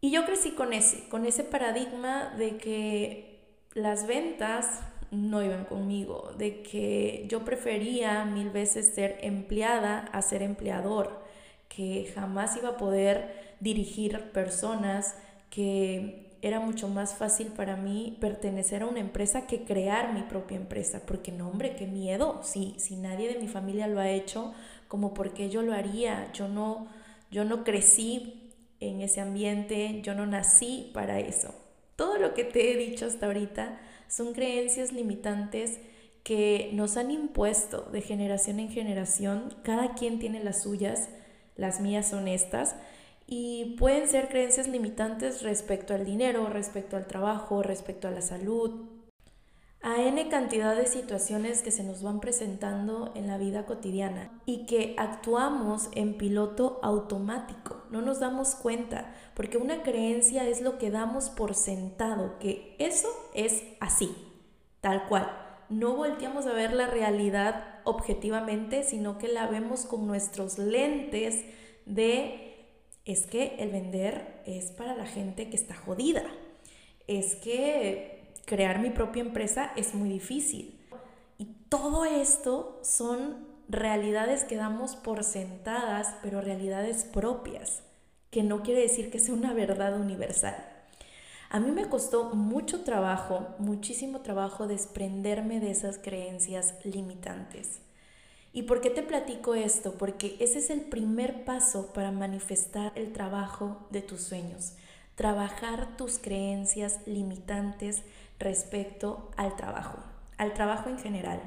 Y 0.00 0.10
yo 0.10 0.24
crecí 0.24 0.52
con 0.52 0.72
ese, 0.72 1.08
con 1.08 1.26
ese 1.26 1.44
paradigma 1.44 2.34
de 2.36 2.56
que 2.56 3.40
las 3.74 4.06
ventas 4.06 4.80
no 5.12 5.44
iban 5.44 5.66
conmigo, 5.66 6.32
de 6.38 6.62
que 6.62 7.26
yo 7.28 7.44
prefería 7.44 8.24
mil 8.24 8.50
veces 8.50 8.94
ser 8.94 9.18
empleada 9.20 9.98
a 10.12 10.22
ser 10.22 10.42
empleador, 10.42 11.22
que 11.68 12.10
jamás 12.14 12.56
iba 12.56 12.70
a 12.70 12.76
poder 12.78 13.54
dirigir 13.60 14.32
personas, 14.32 15.14
que 15.50 16.30
era 16.40 16.60
mucho 16.60 16.88
más 16.88 17.14
fácil 17.14 17.48
para 17.48 17.76
mí 17.76 18.16
pertenecer 18.20 18.82
a 18.82 18.86
una 18.86 19.00
empresa 19.00 19.46
que 19.46 19.64
crear 19.64 20.14
mi 20.14 20.22
propia 20.22 20.56
empresa, 20.56 21.02
porque 21.06 21.30
no, 21.30 21.48
hombre, 21.48 21.76
qué 21.76 21.86
miedo, 21.86 22.40
si, 22.42 22.74
si 22.78 22.96
nadie 22.96 23.28
de 23.28 23.38
mi 23.38 23.48
familia 23.48 23.86
lo 23.88 24.00
ha 24.00 24.08
hecho, 24.08 24.54
como 24.88 25.12
por 25.12 25.34
qué 25.34 25.50
yo 25.50 25.60
lo 25.60 25.74
haría, 25.74 26.32
yo 26.32 26.48
no, 26.48 26.88
yo 27.30 27.44
no 27.44 27.64
crecí 27.64 28.50
en 28.80 29.02
ese 29.02 29.20
ambiente, 29.20 30.00
yo 30.02 30.14
no 30.14 30.26
nací 30.26 30.90
para 30.94 31.20
eso. 31.20 31.54
Todo 31.96 32.16
lo 32.16 32.32
que 32.32 32.44
te 32.44 32.72
he 32.72 32.76
dicho 32.76 33.06
hasta 33.06 33.26
ahorita 33.26 33.78
son 34.12 34.34
creencias 34.34 34.92
limitantes 34.92 35.78
que 36.22 36.68
nos 36.74 36.98
han 36.98 37.10
impuesto 37.10 37.88
de 37.92 38.02
generación 38.02 38.60
en 38.60 38.68
generación. 38.68 39.54
Cada 39.62 39.94
quien 39.94 40.18
tiene 40.18 40.44
las 40.44 40.62
suyas, 40.62 41.08
las 41.56 41.80
mías 41.80 42.10
son 42.10 42.28
estas. 42.28 42.76
Y 43.26 43.74
pueden 43.78 44.06
ser 44.08 44.28
creencias 44.28 44.68
limitantes 44.68 45.40
respecto 45.40 45.94
al 45.94 46.04
dinero, 46.04 46.46
respecto 46.48 46.98
al 46.98 47.06
trabajo, 47.06 47.62
respecto 47.62 48.06
a 48.06 48.10
la 48.10 48.20
salud, 48.20 48.84
a 49.82 50.00
N 50.00 50.28
cantidad 50.28 50.76
de 50.76 50.86
situaciones 50.86 51.60
que 51.60 51.72
se 51.72 51.82
nos 51.82 52.04
van 52.04 52.20
presentando 52.20 53.12
en 53.16 53.26
la 53.26 53.36
vida 53.36 53.66
cotidiana 53.66 54.30
y 54.46 54.64
que 54.66 54.94
actuamos 54.96 55.88
en 55.96 56.16
piloto 56.16 56.78
automático. 56.84 57.82
No 57.90 58.00
nos 58.00 58.20
damos 58.20 58.54
cuenta 58.54 59.12
porque 59.34 59.58
una 59.58 59.82
creencia 59.82 60.46
es 60.48 60.60
lo 60.60 60.78
que 60.78 60.92
damos 60.92 61.30
por 61.30 61.54
sentado, 61.54 62.38
que 62.38 62.76
eso 62.78 63.08
es 63.34 63.64
así, 63.80 64.14
tal 64.80 65.08
cual. 65.08 65.30
No 65.68 65.96
volteamos 65.96 66.46
a 66.46 66.52
ver 66.52 66.72
la 66.72 66.86
realidad 66.86 67.80
objetivamente, 67.84 68.84
sino 68.84 69.18
que 69.18 69.26
la 69.26 69.48
vemos 69.48 69.84
con 69.84 70.06
nuestros 70.06 70.58
lentes 70.58 71.44
de, 71.86 72.68
es 73.04 73.26
que 73.26 73.56
el 73.58 73.70
vender 73.70 74.42
es 74.46 74.70
para 74.70 74.94
la 74.94 75.06
gente 75.06 75.50
que 75.50 75.56
está 75.56 75.74
jodida. 75.74 76.22
Es 77.08 77.34
que 77.34 78.21
crear 78.52 78.80
mi 78.80 78.90
propia 78.90 79.22
empresa 79.22 79.72
es 79.76 79.94
muy 79.94 80.10
difícil. 80.10 80.78
Y 81.38 81.46
todo 81.70 82.04
esto 82.04 82.78
son 82.82 83.46
realidades 83.66 84.44
que 84.44 84.56
damos 84.56 84.94
por 84.94 85.24
sentadas, 85.24 86.16
pero 86.22 86.42
realidades 86.42 87.04
propias 87.04 87.80
que 88.30 88.42
no 88.42 88.62
quiere 88.62 88.82
decir 88.82 89.10
que 89.10 89.20
sea 89.20 89.32
una 89.32 89.54
verdad 89.54 89.98
universal. 89.98 90.54
A 91.48 91.60
mí 91.60 91.70
me 91.70 91.88
costó 91.88 92.34
mucho 92.34 92.84
trabajo, 92.84 93.46
muchísimo 93.58 94.20
trabajo 94.20 94.66
desprenderme 94.66 95.58
de 95.58 95.70
esas 95.70 95.96
creencias 95.96 96.74
limitantes. 96.84 97.80
¿Y 98.52 98.64
por 98.64 98.82
qué 98.82 98.90
te 98.90 99.02
platico 99.02 99.54
esto? 99.54 99.94
Porque 99.94 100.36
ese 100.40 100.58
es 100.58 100.68
el 100.68 100.82
primer 100.82 101.46
paso 101.46 101.90
para 101.94 102.12
manifestar 102.12 102.92
el 102.96 103.14
trabajo 103.14 103.86
de 103.88 104.02
tus 104.02 104.20
sueños. 104.20 104.74
Trabajar 105.14 105.96
tus 105.96 106.18
creencias 106.18 107.00
limitantes 107.06 108.02
respecto 108.42 109.30
al 109.36 109.56
trabajo, 109.56 109.98
al 110.38 110.52
trabajo 110.52 110.88
en 110.88 110.98
general. 110.98 111.40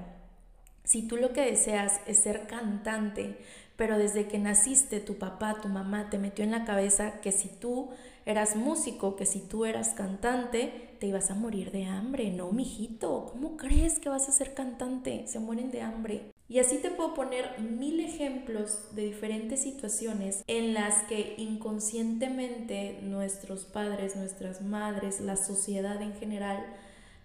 Si 0.83 1.07
tú 1.07 1.17
lo 1.17 1.33
que 1.33 1.41
deseas 1.41 1.99
es 2.07 2.19
ser 2.19 2.47
cantante, 2.47 3.37
pero 3.75 3.97
desde 3.97 4.27
que 4.27 4.39
naciste 4.39 4.99
tu 4.99 5.17
papá, 5.17 5.61
tu 5.61 5.67
mamá 5.67 6.09
te 6.09 6.17
metió 6.17 6.45
en 6.45 6.51
la 6.51 6.63
cabeza 6.63 7.19
que 7.21 7.31
si 7.31 7.49
tú 7.49 7.89
eras 8.25 8.55
músico, 8.55 9.15
que 9.15 9.25
si 9.25 9.39
tú 9.39 9.65
eras 9.65 9.89
cantante, 9.89 10.95
te 10.99 11.07
ibas 11.07 11.29
a 11.31 11.35
morir 11.35 11.71
de 11.71 11.85
hambre. 11.85 12.31
No, 12.31 12.51
mijito, 12.51 13.27
¿cómo 13.31 13.57
crees 13.57 13.99
que 13.99 14.09
vas 14.09 14.29
a 14.29 14.31
ser 14.31 14.53
cantante? 14.53 15.27
Se 15.27 15.39
mueren 15.39 15.71
de 15.71 15.81
hambre. 15.81 16.35
Y 16.47 16.59
así 16.59 16.77
te 16.77 16.91
puedo 16.91 17.15
poner 17.15 17.59
mil 17.59 17.99
ejemplos 17.99 18.95
de 18.95 19.03
diferentes 19.03 19.63
situaciones 19.63 20.43
en 20.47 20.75
las 20.75 21.03
que 21.03 21.33
inconscientemente 21.37 22.99
nuestros 23.01 23.65
padres, 23.65 24.15
nuestras 24.15 24.61
madres, 24.61 25.21
la 25.21 25.37
sociedad 25.37 25.99
en 26.01 26.13
general, 26.13 26.63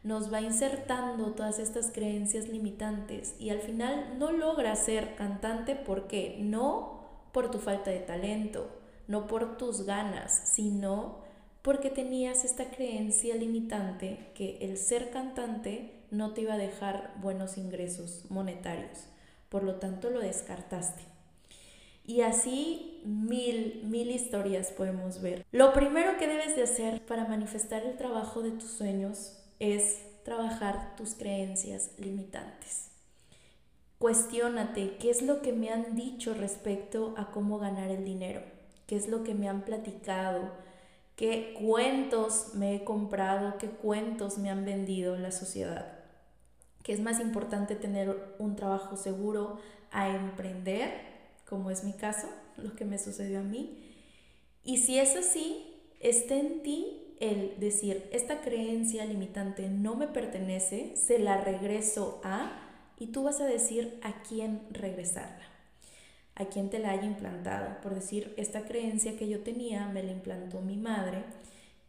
nos 0.03 0.33
va 0.33 0.41
insertando 0.41 1.33
todas 1.33 1.59
estas 1.59 1.91
creencias 1.91 2.49
limitantes 2.49 3.35
y 3.39 3.51
al 3.51 3.61
final 3.61 4.19
no 4.19 4.33
logra 4.33 4.75
ser 4.75 5.15
cantante 5.15 5.77
porque 5.77 6.39
no 6.41 7.01
por 7.33 7.51
tu 7.51 7.59
falta 7.59 7.91
de 7.91 8.01
talento, 8.01 8.71
no 9.07 9.27
por 9.27 9.59
tus 9.59 9.85
ganas, 9.85 10.41
sino 10.47 11.19
porque 11.61 11.91
tenías 11.91 12.47
esta 12.47 12.71
creencia 12.71 13.35
limitante 13.35 14.31
que 14.35 14.57
el 14.63 14.79
ser 14.79 15.11
cantante 15.11 16.00
no 16.11 16.33
te 16.33 16.43
iba 16.43 16.55
a 16.55 16.59
dejar 16.59 17.15
buenos 17.21 17.59
ingresos 17.59 18.25
monetarios. 18.29 19.07
Por 19.49 19.63
lo 19.63 19.77
tanto, 19.77 20.11
lo 20.11 20.21
descartaste. 20.21 21.03
Y 22.05 22.23
así 22.23 23.03
mil, 23.05 23.83
mil 23.85 24.11
historias 24.11 24.73
podemos 24.73 25.21
ver. 25.21 25.45
Lo 25.53 25.73
primero 25.73 26.17
que 26.19 26.27
debes 26.27 26.57
de 26.57 26.65
hacer 26.65 27.05
para 27.07 27.27
manifestar 27.27 27.85
el 27.85 27.97
trabajo 27.97 28.43
de 28.43 28.51
tus 28.51 28.71
sueños 28.71 29.37
es 29.59 30.01
trabajar 30.25 30.97
tus 30.97 31.15
creencias 31.15 31.91
limitantes. 31.99 32.91
Cuestiónate 33.99 34.97
qué 34.97 35.11
es 35.11 35.23
lo 35.23 35.43
que 35.43 35.53
me 35.53 35.71
han 35.71 35.95
dicho 35.95 36.33
respecto 36.35 37.15
a 37.19 37.31
cómo 37.31 37.59
ganar 37.59 37.91
el 37.91 38.05
dinero, 38.05 38.43
qué 38.87 38.97
es 38.97 39.09
lo 39.09 39.23
que 39.23 39.35
me 39.35 39.49
han 39.49 39.63
platicado, 39.63 40.53
qué 41.17 41.55
cuentos 41.61 42.55
me 42.55 42.75
he 42.75 42.83
comprado, 42.83 43.59
qué 43.59 43.69
cuentos 43.69 44.39
me 44.39 44.49
han 44.49 44.65
vendido 44.65 45.17
la 45.17 45.31
sociedad. 45.31 46.00
Que 46.83 46.93
es 46.93 47.01
más 47.01 47.21
importante 47.21 47.77
tener 47.77 48.35
un 48.39 48.57
trabajo 48.57 48.97
seguro 48.97 49.59
a 49.91 50.09
emprender, 50.09 50.91
como 51.49 51.71
es 51.71 51.85
mi 51.85 51.93
caso, 51.93 52.29
lo 52.57 52.75
que 52.75 52.85
me 52.85 52.99
sucedió 52.99 53.41
a 53.41 53.43
mí. 53.43 53.95
Y 54.65 54.79
si 54.79 54.99
es 54.99 55.17
así, 55.17 55.75
está 56.01 56.37
en 56.37 56.63
ti 56.63 56.97
el 57.21 57.61
decir, 57.61 58.09
esta 58.13 58.41
creencia 58.41 59.05
limitante 59.05 59.69
no 59.69 59.95
me 59.95 60.09
pertenece, 60.09 60.97
se 60.97 61.19
la 61.19 61.37
regreso 61.37 62.21
a, 62.25 62.53
y 62.99 63.09
tú 63.09 63.25
vas 63.25 63.41
a 63.41 63.47
decir 63.47 63.99
a 64.03 64.23
quién 64.23 64.63
regresarla, 64.71 65.45
a 66.35 66.47
quién 66.47 66.71
te 66.71 66.79
la 66.79 66.91
haya 66.91 67.05
implantado. 67.05 67.81
Por 67.83 67.95
decir, 67.95 68.35
esta 68.37 68.63
creencia 68.63 69.19
que 69.19 69.29
yo 69.29 69.41
tenía 69.41 69.87
me 69.89 70.03
la 70.03 70.13
implantó 70.13 70.61
mi 70.61 70.77
madre 70.77 71.25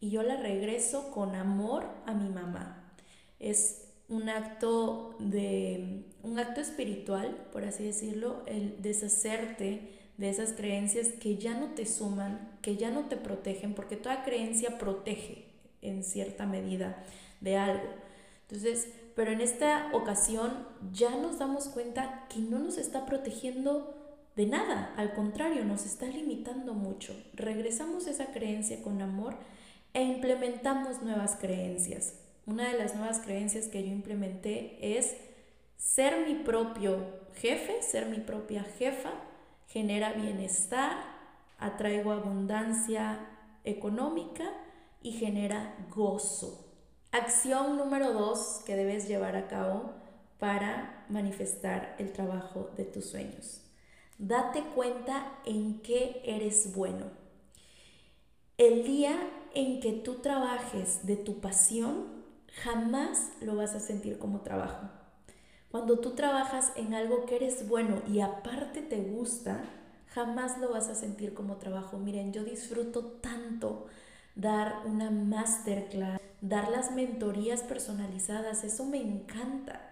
y 0.00 0.10
yo 0.10 0.22
la 0.22 0.36
regreso 0.36 1.10
con 1.10 1.34
amor 1.34 1.86
a 2.06 2.12
mi 2.12 2.28
mamá. 2.28 2.92
Es 3.40 3.81
un 4.12 4.28
acto 4.28 5.16
de 5.18 6.04
un 6.22 6.38
acto 6.38 6.60
espiritual, 6.60 7.48
por 7.50 7.64
así 7.64 7.84
decirlo, 7.84 8.42
el 8.46 8.80
deshacerte 8.80 9.98
de 10.18 10.28
esas 10.28 10.52
creencias 10.52 11.08
que 11.08 11.36
ya 11.36 11.58
no 11.58 11.68
te 11.68 11.86
suman, 11.86 12.58
que 12.60 12.76
ya 12.76 12.90
no 12.90 13.06
te 13.06 13.16
protegen, 13.16 13.74
porque 13.74 13.96
toda 13.96 14.22
creencia 14.22 14.78
protege 14.78 15.46
en 15.80 16.04
cierta 16.04 16.46
medida 16.46 17.04
de 17.40 17.56
algo. 17.56 17.88
Entonces, 18.42 18.88
pero 19.16 19.32
en 19.32 19.40
esta 19.40 19.90
ocasión 19.94 20.68
ya 20.92 21.16
nos 21.16 21.38
damos 21.38 21.68
cuenta 21.68 22.26
que 22.28 22.38
no 22.38 22.58
nos 22.58 22.76
está 22.76 23.06
protegiendo 23.06 23.94
de 24.36 24.46
nada, 24.46 24.94
al 24.96 25.14
contrario, 25.14 25.64
nos 25.64 25.84
está 25.86 26.06
limitando 26.06 26.74
mucho. 26.74 27.14
Regresamos 27.34 28.06
esa 28.06 28.26
creencia 28.26 28.82
con 28.82 29.02
amor 29.02 29.36
e 29.94 30.02
implementamos 30.02 31.02
nuevas 31.02 31.36
creencias. 31.36 32.14
Una 32.46 32.68
de 32.70 32.78
las 32.78 32.94
nuevas 32.94 33.20
creencias 33.20 33.68
que 33.68 33.82
yo 33.82 33.92
implementé 33.92 34.98
es 34.98 35.14
ser 35.76 36.26
mi 36.26 36.34
propio 36.42 36.98
jefe, 37.34 37.82
ser 37.82 38.06
mi 38.06 38.18
propia 38.18 38.64
jefa 38.64 39.12
genera 39.68 40.12
bienestar, 40.12 40.96
atraigo 41.58 42.12
abundancia 42.12 43.20
económica 43.64 44.44
y 45.02 45.12
genera 45.12 45.74
gozo. 45.94 46.68
Acción 47.10 47.76
número 47.76 48.12
dos 48.12 48.62
que 48.66 48.76
debes 48.76 49.08
llevar 49.08 49.36
a 49.36 49.48
cabo 49.48 49.92
para 50.38 51.06
manifestar 51.08 51.94
el 51.98 52.12
trabajo 52.12 52.70
de 52.76 52.84
tus 52.84 53.10
sueños. 53.10 53.62
Date 54.18 54.62
cuenta 54.74 55.38
en 55.44 55.80
qué 55.80 56.20
eres 56.24 56.74
bueno. 56.74 57.06
El 58.58 58.84
día 58.84 59.16
en 59.54 59.80
que 59.80 59.92
tú 59.92 60.16
trabajes 60.16 61.06
de 61.06 61.16
tu 61.16 61.40
pasión, 61.40 62.11
jamás 62.62 63.32
lo 63.40 63.56
vas 63.56 63.74
a 63.74 63.80
sentir 63.80 64.18
como 64.18 64.40
trabajo. 64.40 64.88
Cuando 65.70 65.98
tú 66.00 66.10
trabajas 66.10 66.72
en 66.76 66.94
algo 66.94 67.24
que 67.24 67.36
eres 67.36 67.66
bueno 67.66 68.02
y 68.06 68.20
aparte 68.20 68.82
te 68.82 69.00
gusta, 69.00 69.64
jamás 70.08 70.58
lo 70.58 70.70
vas 70.70 70.88
a 70.88 70.94
sentir 70.94 71.32
como 71.32 71.56
trabajo. 71.56 71.98
Miren, 71.98 72.32
yo 72.32 72.44
disfruto 72.44 73.04
tanto 73.04 73.86
dar 74.34 74.82
una 74.86 75.10
masterclass, 75.10 76.20
dar 76.42 76.68
las 76.68 76.92
mentorías 76.92 77.62
personalizadas, 77.62 78.64
eso 78.64 78.84
me 78.84 79.00
encanta. 79.00 79.88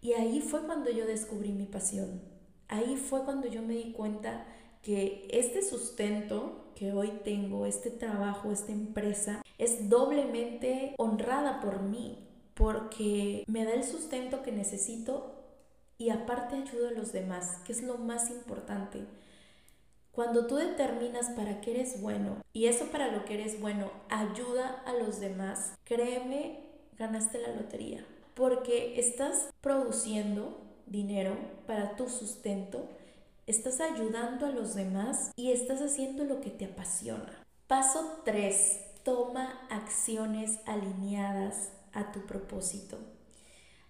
Y 0.00 0.12
ahí 0.12 0.40
fue 0.40 0.62
cuando 0.62 0.90
yo 0.90 1.06
descubrí 1.06 1.52
mi 1.52 1.66
pasión. 1.66 2.22
Ahí 2.68 2.96
fue 2.96 3.24
cuando 3.24 3.48
yo 3.48 3.62
me 3.62 3.74
di 3.74 3.92
cuenta 3.92 4.46
que 4.88 5.28
este 5.28 5.60
sustento 5.60 6.72
que 6.74 6.94
hoy 6.94 7.20
tengo, 7.22 7.66
este 7.66 7.90
trabajo, 7.90 8.50
esta 8.50 8.72
empresa, 8.72 9.42
es 9.58 9.90
doblemente 9.90 10.94
honrada 10.96 11.60
por 11.60 11.82
mí, 11.82 12.16
porque 12.54 13.44
me 13.46 13.66
da 13.66 13.74
el 13.74 13.84
sustento 13.84 14.42
que 14.42 14.50
necesito 14.50 15.34
y 15.98 16.08
aparte 16.08 16.56
ayudo 16.56 16.88
a 16.88 16.92
los 16.92 17.12
demás, 17.12 17.58
que 17.66 17.72
es 17.72 17.82
lo 17.82 17.98
más 17.98 18.30
importante. 18.30 19.04
Cuando 20.10 20.46
tú 20.46 20.56
determinas 20.56 21.28
para 21.36 21.60
qué 21.60 21.72
eres 21.72 22.00
bueno 22.00 22.42
y 22.54 22.64
eso 22.64 22.86
para 22.86 23.12
lo 23.12 23.26
que 23.26 23.34
eres 23.34 23.60
bueno 23.60 23.90
ayuda 24.08 24.82
a 24.86 24.94
los 24.94 25.20
demás, 25.20 25.74
créeme, 25.84 26.60
ganaste 26.96 27.38
la 27.38 27.54
lotería, 27.54 28.06
porque 28.32 28.98
estás 28.98 29.50
produciendo 29.60 30.56
dinero 30.86 31.36
para 31.66 31.94
tu 31.94 32.08
sustento 32.08 32.88
estás 33.48 33.80
ayudando 33.80 34.44
a 34.44 34.50
los 34.50 34.74
demás 34.74 35.32
y 35.34 35.52
estás 35.52 35.80
haciendo 35.80 36.24
lo 36.24 36.40
que 36.40 36.50
te 36.50 36.66
apasiona. 36.66 37.32
Paso 37.66 38.20
3. 38.26 38.80
Toma 39.04 39.58
acciones 39.70 40.58
alineadas 40.66 41.70
a 41.94 42.12
tu 42.12 42.26
propósito. 42.26 42.98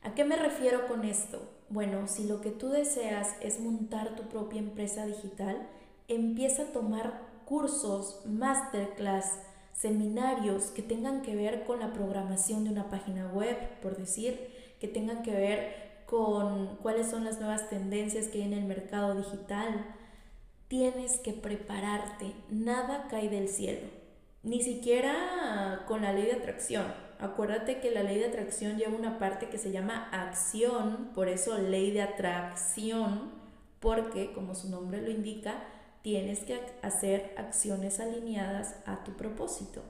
¿A 0.03 0.15
qué 0.15 0.25
me 0.25 0.37
refiero 0.37 0.87
con 0.87 1.05
esto? 1.05 1.43
Bueno, 1.71 2.07
si 2.07 2.25
lo 2.25 2.41
que 2.41 2.53
tú 2.53 2.69
deseas 2.69 3.35
es 3.41 3.59
montar 3.59 4.15
tu 4.15 4.29
propia 4.29 4.61
empresa 4.61 5.07
digital, 5.07 5.69
empieza 6.07 6.63
a 6.63 6.73
tomar 6.73 7.21
cursos, 7.45 8.23
masterclass, 8.27 9.41
seminarios 9.73 10.67
que 10.67 10.83
tengan 10.83 11.23
que 11.23 11.35
ver 11.35 11.65
con 11.65 11.81
la 11.81 11.93
programación 11.93 12.63
de 12.63 12.71
una 12.71 12.91
página 12.91 13.27
web, 13.33 13.57
por 13.83 13.97
decir, 13.97 14.77
que 14.79 14.87
tengan 14.87 15.23
que 15.25 15.33
ver 15.33 15.88
con 16.09 16.77
cuáles 16.77 17.11
son 17.11 17.25
las 17.25 17.39
nuevas 17.39 17.69
tendencias 17.69 18.29
que 18.29 18.39
hay 18.39 18.45
en 18.45 18.55
el 18.55 18.65
mercado 18.65 19.15
digital. 19.15 19.95
Tienes 20.67 21.19
que 21.19 21.35
prepararte, 21.35 22.33
nada 22.49 23.09
cae 23.11 23.29
del 23.29 23.49
cielo, 23.49 23.89
ni 24.43 24.63
siquiera 24.63 25.85
con 25.87 26.03
la 26.03 26.15
ley 26.15 26.25
de 26.25 26.33
atracción. 26.33 26.87
Acuérdate 27.19 27.81
que 27.81 27.91
la 27.91 28.03
ley 28.03 28.19
de 28.19 28.27
atracción 28.27 28.79
lleva 28.79 28.97
una 28.97 29.19
parte 29.19 29.51
que 29.51 29.59
se 29.59 29.71
llama 29.71 30.09
acción, 30.11 31.11
por 31.15 31.29
eso 31.29 31.59
ley 31.59 31.91
de 31.91 32.03
atracción, 32.03 33.31
porque 33.79 34.33
como 34.33 34.55
su 34.55 34.71
nombre 34.71 35.03
lo 35.03 35.11
indica, 35.11 35.63
tienes 36.01 36.41
que 36.41 36.59
hacer 36.81 37.35
acciones 37.37 38.01
alineadas 38.01 38.77
a 38.87 39.05
tu 39.05 39.13
propósito. 39.13 39.83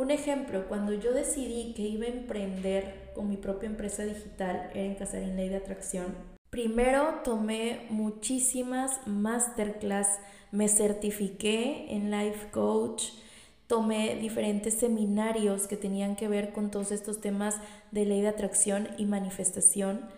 Un 0.00 0.10
ejemplo, 0.10 0.66
cuando 0.66 0.94
yo 0.94 1.12
decidí 1.12 1.74
que 1.74 1.82
iba 1.82 2.06
a 2.06 2.08
emprender 2.08 3.10
con 3.14 3.28
mi 3.28 3.36
propia 3.36 3.68
empresa 3.68 4.02
digital, 4.02 4.70
era 4.72 4.82
en 4.82 4.94
Casarín 4.94 5.36
Ley 5.36 5.50
de 5.50 5.56
Atracción, 5.56 6.14
primero 6.48 7.16
tomé 7.22 7.84
muchísimas 7.90 9.06
masterclass, 9.06 10.18
me 10.52 10.68
certifiqué 10.68 11.94
en 11.94 12.10
Life 12.10 12.50
Coach, 12.50 13.08
tomé 13.66 14.16
diferentes 14.16 14.72
seminarios 14.72 15.66
que 15.66 15.76
tenían 15.76 16.16
que 16.16 16.28
ver 16.28 16.54
con 16.54 16.70
todos 16.70 16.92
estos 16.92 17.20
temas 17.20 17.56
de 17.90 18.06
ley 18.06 18.22
de 18.22 18.28
atracción 18.28 18.88
y 18.96 19.04
manifestación 19.04 20.08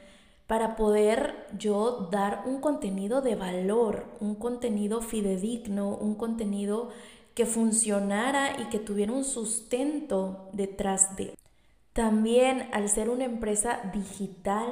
para 0.47 0.77
poder 0.77 1.35
yo 1.59 2.09
dar 2.13 2.45
un 2.47 2.61
contenido 2.61 3.21
de 3.21 3.35
valor, 3.35 4.05
un 4.21 4.37
contenido 4.37 5.01
fidedigno, 5.01 5.97
un 5.97 6.15
contenido 6.15 6.91
que 7.35 7.47
funcionara 7.47 8.61
y 8.61 8.65
que 8.67 8.79
tuviera 8.79 9.13
un 9.13 9.25
sustento 9.25 10.49
detrás 10.53 11.17
de. 11.17 11.35
También 11.93 12.69
al 12.73 12.89
ser 12.89 13.11
una 13.11 13.25
empresa 13.25 13.81
digital, 13.93 14.67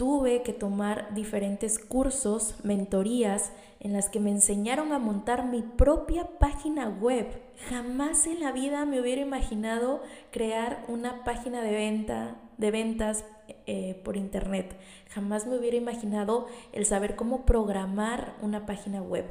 tuve 0.00 0.42
que 0.42 0.54
tomar 0.54 1.14
diferentes 1.14 1.78
cursos, 1.78 2.54
mentorías, 2.64 3.52
en 3.80 3.92
las 3.92 4.08
que 4.08 4.18
me 4.18 4.30
enseñaron 4.30 4.92
a 4.92 4.98
montar 4.98 5.44
mi 5.44 5.62
propia 5.62 6.26
página 6.38 6.88
web. 6.88 7.26
Jamás 7.68 8.26
en 8.26 8.40
la 8.40 8.50
vida 8.50 8.86
me 8.86 9.00
hubiera 9.00 9.20
imaginado 9.20 10.02
crear 10.30 10.84
una 10.88 11.22
página 11.24 11.62
de 11.62 11.72
venta, 11.72 12.36
de 12.56 12.70
ventas 12.70 13.24
eh, 13.66 14.00
por 14.02 14.16
internet. 14.16 14.74
Jamás 15.10 15.46
me 15.46 15.58
hubiera 15.58 15.76
imaginado 15.76 16.46
el 16.72 16.86
saber 16.86 17.14
cómo 17.14 17.44
programar 17.44 18.36
una 18.42 18.64
página 18.66 19.02
web. 19.02 19.26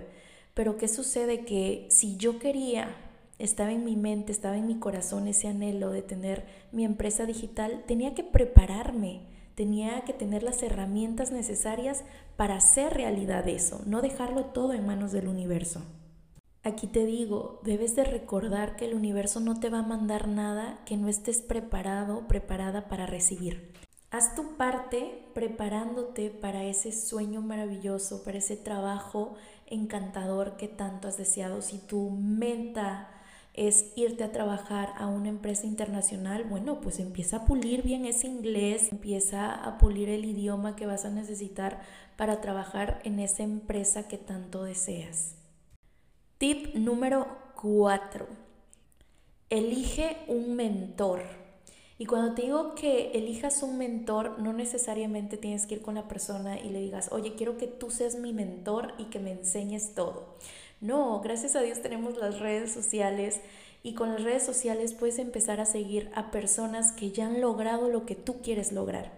Pero 0.59 0.75
¿qué 0.75 0.89
sucede? 0.89 1.45
Que 1.45 1.87
si 1.89 2.17
yo 2.17 2.37
quería, 2.37 2.93
estaba 3.37 3.71
en 3.71 3.85
mi 3.85 3.95
mente, 3.95 4.33
estaba 4.33 4.57
en 4.57 4.67
mi 4.67 4.77
corazón 4.77 5.29
ese 5.29 5.47
anhelo 5.47 5.89
de 5.89 6.01
tener 6.01 6.45
mi 6.73 6.83
empresa 6.83 7.25
digital, 7.25 7.85
tenía 7.87 8.13
que 8.13 8.25
prepararme, 8.25 9.21
tenía 9.55 10.01
que 10.01 10.11
tener 10.11 10.43
las 10.43 10.61
herramientas 10.61 11.31
necesarias 11.31 12.03
para 12.35 12.57
hacer 12.57 12.93
realidad 12.93 13.47
eso, 13.47 13.81
no 13.85 14.01
dejarlo 14.01 14.47
todo 14.47 14.73
en 14.73 14.85
manos 14.85 15.13
del 15.13 15.29
universo. 15.29 15.81
Aquí 16.63 16.87
te 16.87 17.05
digo, 17.05 17.61
debes 17.63 17.95
de 17.95 18.03
recordar 18.03 18.75
que 18.75 18.83
el 18.83 18.95
universo 18.95 19.39
no 19.39 19.61
te 19.61 19.69
va 19.69 19.79
a 19.79 19.87
mandar 19.87 20.27
nada 20.27 20.81
que 20.85 20.97
no 20.97 21.07
estés 21.07 21.41
preparado, 21.41 22.27
preparada 22.27 22.89
para 22.89 23.05
recibir. 23.05 23.71
Haz 24.11 24.33
tu 24.33 24.57
parte 24.57 25.23
preparándote 25.35 26.31
para 26.31 26.63
ese 26.63 26.91
sueño 26.91 27.41
maravilloso, 27.41 28.23
para 28.23 28.39
ese 28.39 28.57
trabajo 28.57 29.35
encantador 29.67 30.57
que 30.57 30.67
tanto 30.67 31.07
has 31.07 31.17
deseado. 31.17 31.61
Si 31.61 31.77
tu 31.77 32.09
meta 32.09 33.07
es 33.53 33.91
irte 33.95 34.23
a 34.23 34.31
trabajar 34.31 34.93
a 34.97 35.05
una 35.05 35.29
empresa 35.29 35.67
internacional, 35.67 36.43
bueno, 36.45 36.81
pues 36.81 36.99
empieza 36.99 37.37
a 37.37 37.45
pulir 37.45 37.83
bien 37.83 38.05
ese 38.05 38.25
inglés, 38.25 38.91
empieza 38.91 39.53
a 39.53 39.77
pulir 39.77 40.09
el 40.09 40.25
idioma 40.25 40.75
que 40.75 40.87
vas 40.87 41.05
a 41.05 41.11
necesitar 41.11 41.79
para 42.17 42.41
trabajar 42.41 43.01
en 43.03 43.19
esa 43.19 43.43
empresa 43.43 44.07
que 44.07 44.17
tanto 44.17 44.63
deseas. 44.63 45.35
Tip 46.39 46.73
número 46.73 47.27
4. 47.61 48.25
Elige 49.51 50.17
un 50.27 50.55
mentor. 50.55 51.38
Y 52.01 52.05
cuando 52.05 52.33
te 52.33 52.43
digo 52.43 52.75
que 52.75 53.11
elijas 53.11 53.61
un 53.61 53.77
mentor, 53.77 54.39
no 54.39 54.53
necesariamente 54.53 55.35
tienes 55.35 55.67
que 55.67 55.75
ir 55.75 55.81
con 55.81 55.95
la 55.95 56.07
persona 56.07 56.57
y 56.57 56.69
le 56.69 56.79
digas, 56.79 57.09
oye, 57.11 57.35
quiero 57.35 57.57
que 57.57 57.67
tú 57.67 57.91
seas 57.91 58.15
mi 58.15 58.31
mentor 58.31 58.93
y 58.97 59.05
que 59.05 59.19
me 59.19 59.33
enseñes 59.33 59.95
todo. 59.95 60.37
No, 60.79 61.19
gracias 61.19 61.57
a 61.57 61.61
Dios 61.61 61.81
tenemos 61.81 62.15
las 62.15 62.39
redes 62.39 62.71
sociales 62.71 63.41
y 63.83 63.95
con 63.95 64.13
las 64.13 64.23
redes 64.23 64.45
sociales 64.45 64.93
puedes 64.93 65.19
empezar 65.19 65.59
a 65.59 65.65
seguir 65.65 66.09
a 66.15 66.31
personas 66.31 66.93
que 66.93 67.11
ya 67.11 67.25
han 67.25 67.41
logrado 67.41 67.89
lo 67.89 68.05
que 68.05 68.15
tú 68.15 68.41
quieres 68.41 68.71
lograr. 68.71 69.11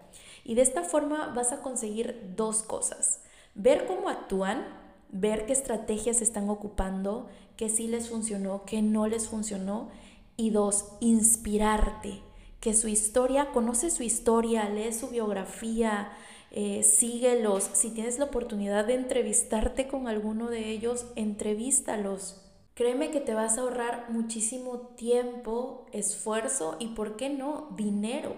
Y 0.43 0.55
de 0.55 0.63
esta 0.63 0.81
forma 0.81 1.31
vas 1.35 1.51
a 1.51 1.61
conseguir 1.61 2.33
dos 2.35 2.63
cosas. 2.63 3.21
Ver 3.53 3.85
cómo 3.85 4.09
actúan, 4.09 4.65
ver 5.11 5.45
qué 5.45 5.53
estrategias 5.53 6.19
están 6.23 6.49
ocupando, 6.49 7.29
qué 7.57 7.69
sí 7.69 7.85
les 7.85 8.09
funcionó, 8.09 8.65
qué 8.65 8.81
no 8.81 9.05
les 9.05 9.27
funcionó. 9.27 9.89
Y 10.35 10.49
dos, 10.49 10.85
inspirarte 10.99 12.23
que 12.61 12.75
su 12.75 12.87
historia, 12.87 13.51
conoce 13.51 13.89
su 13.89 14.03
historia, 14.03 14.69
lee 14.69 14.93
su 14.93 15.09
biografía, 15.09 16.11
eh, 16.51 16.83
síguelos. 16.83 17.63
Si 17.73 17.89
tienes 17.89 18.19
la 18.19 18.25
oportunidad 18.25 18.85
de 18.85 18.93
entrevistarte 18.93 19.87
con 19.87 20.07
alguno 20.07 20.47
de 20.47 20.69
ellos, 20.69 21.07
entrevístalos. 21.15 22.39
Créeme 22.75 23.09
que 23.09 23.19
te 23.19 23.33
vas 23.33 23.57
a 23.57 23.61
ahorrar 23.61 24.05
muchísimo 24.09 24.93
tiempo, 24.95 25.87
esfuerzo 25.91 26.77
y, 26.79 26.89
¿por 26.89 27.15
qué 27.15 27.29
no?, 27.29 27.67
dinero. 27.75 28.35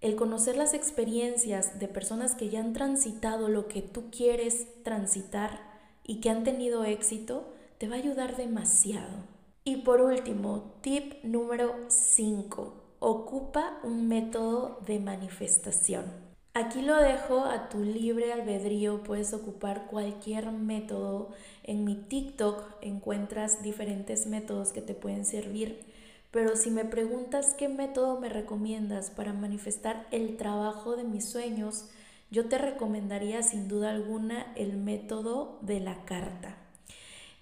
El 0.00 0.16
conocer 0.16 0.56
las 0.56 0.74
experiencias 0.74 1.78
de 1.78 1.88
personas 1.88 2.34
que 2.34 2.48
ya 2.48 2.60
han 2.60 2.72
transitado 2.72 3.48
lo 3.48 3.68
que 3.68 3.82
tú 3.82 4.10
quieres 4.10 4.82
transitar 4.82 5.60
y 6.02 6.20
que 6.20 6.28
han 6.28 6.42
tenido 6.42 6.84
éxito, 6.84 7.54
te 7.78 7.88
va 7.88 7.94
a 7.94 7.98
ayudar 7.98 8.36
demasiado. 8.36 9.28
Y 9.62 9.76
por 9.76 10.00
último, 10.00 10.74
tip 10.82 11.22
número 11.22 11.74
5 11.88 12.83
ocupa 13.04 13.78
un 13.82 14.08
método 14.08 14.80
de 14.86 14.98
manifestación. 14.98 16.06
Aquí 16.54 16.80
lo 16.80 16.96
dejo 16.96 17.44
a 17.44 17.68
tu 17.68 17.84
libre 17.84 18.32
albedrío, 18.32 19.02
puedes 19.02 19.34
ocupar 19.34 19.88
cualquier 19.88 20.50
método. 20.52 21.28
En 21.64 21.84
mi 21.84 21.96
TikTok 21.96 22.64
encuentras 22.80 23.62
diferentes 23.62 24.26
métodos 24.26 24.72
que 24.72 24.80
te 24.80 24.94
pueden 24.94 25.26
servir, 25.26 25.84
pero 26.30 26.56
si 26.56 26.70
me 26.70 26.86
preguntas 26.86 27.54
qué 27.58 27.68
método 27.68 28.18
me 28.18 28.30
recomiendas 28.30 29.10
para 29.10 29.34
manifestar 29.34 30.06
el 30.10 30.38
trabajo 30.38 30.96
de 30.96 31.04
mis 31.04 31.28
sueños, 31.28 31.90
yo 32.30 32.48
te 32.48 32.56
recomendaría 32.56 33.42
sin 33.42 33.68
duda 33.68 33.90
alguna 33.90 34.50
el 34.56 34.78
método 34.78 35.58
de 35.60 35.80
la 35.80 36.06
carta. 36.06 36.56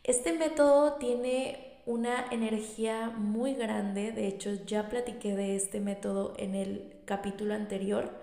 Este 0.03 0.33
método 0.33 0.95
tiene 0.95 1.72
una 1.85 2.27
energía 2.31 3.11
muy 3.11 3.55
grande, 3.55 4.13
de 4.13 4.29
hecho 4.29 4.55
ya 4.67 4.89
platiqué 4.89 5.35
de 5.35 5.57
este 5.57 5.81
método 5.81 6.35
en 6.39 6.55
el 6.55 6.93
capítulo 7.05 7.55
anterior, 7.55 8.21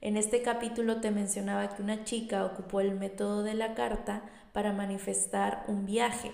En 0.00 0.16
este 0.16 0.42
capítulo 0.42 1.00
te 1.00 1.10
mencionaba 1.10 1.74
que 1.74 1.82
una 1.82 2.04
chica 2.04 2.44
ocupó 2.44 2.80
el 2.80 2.92
método 2.92 3.42
de 3.42 3.54
la 3.54 3.74
carta 3.74 4.22
para 4.52 4.72
manifestar 4.72 5.64
un 5.66 5.86
viaje. 5.86 6.30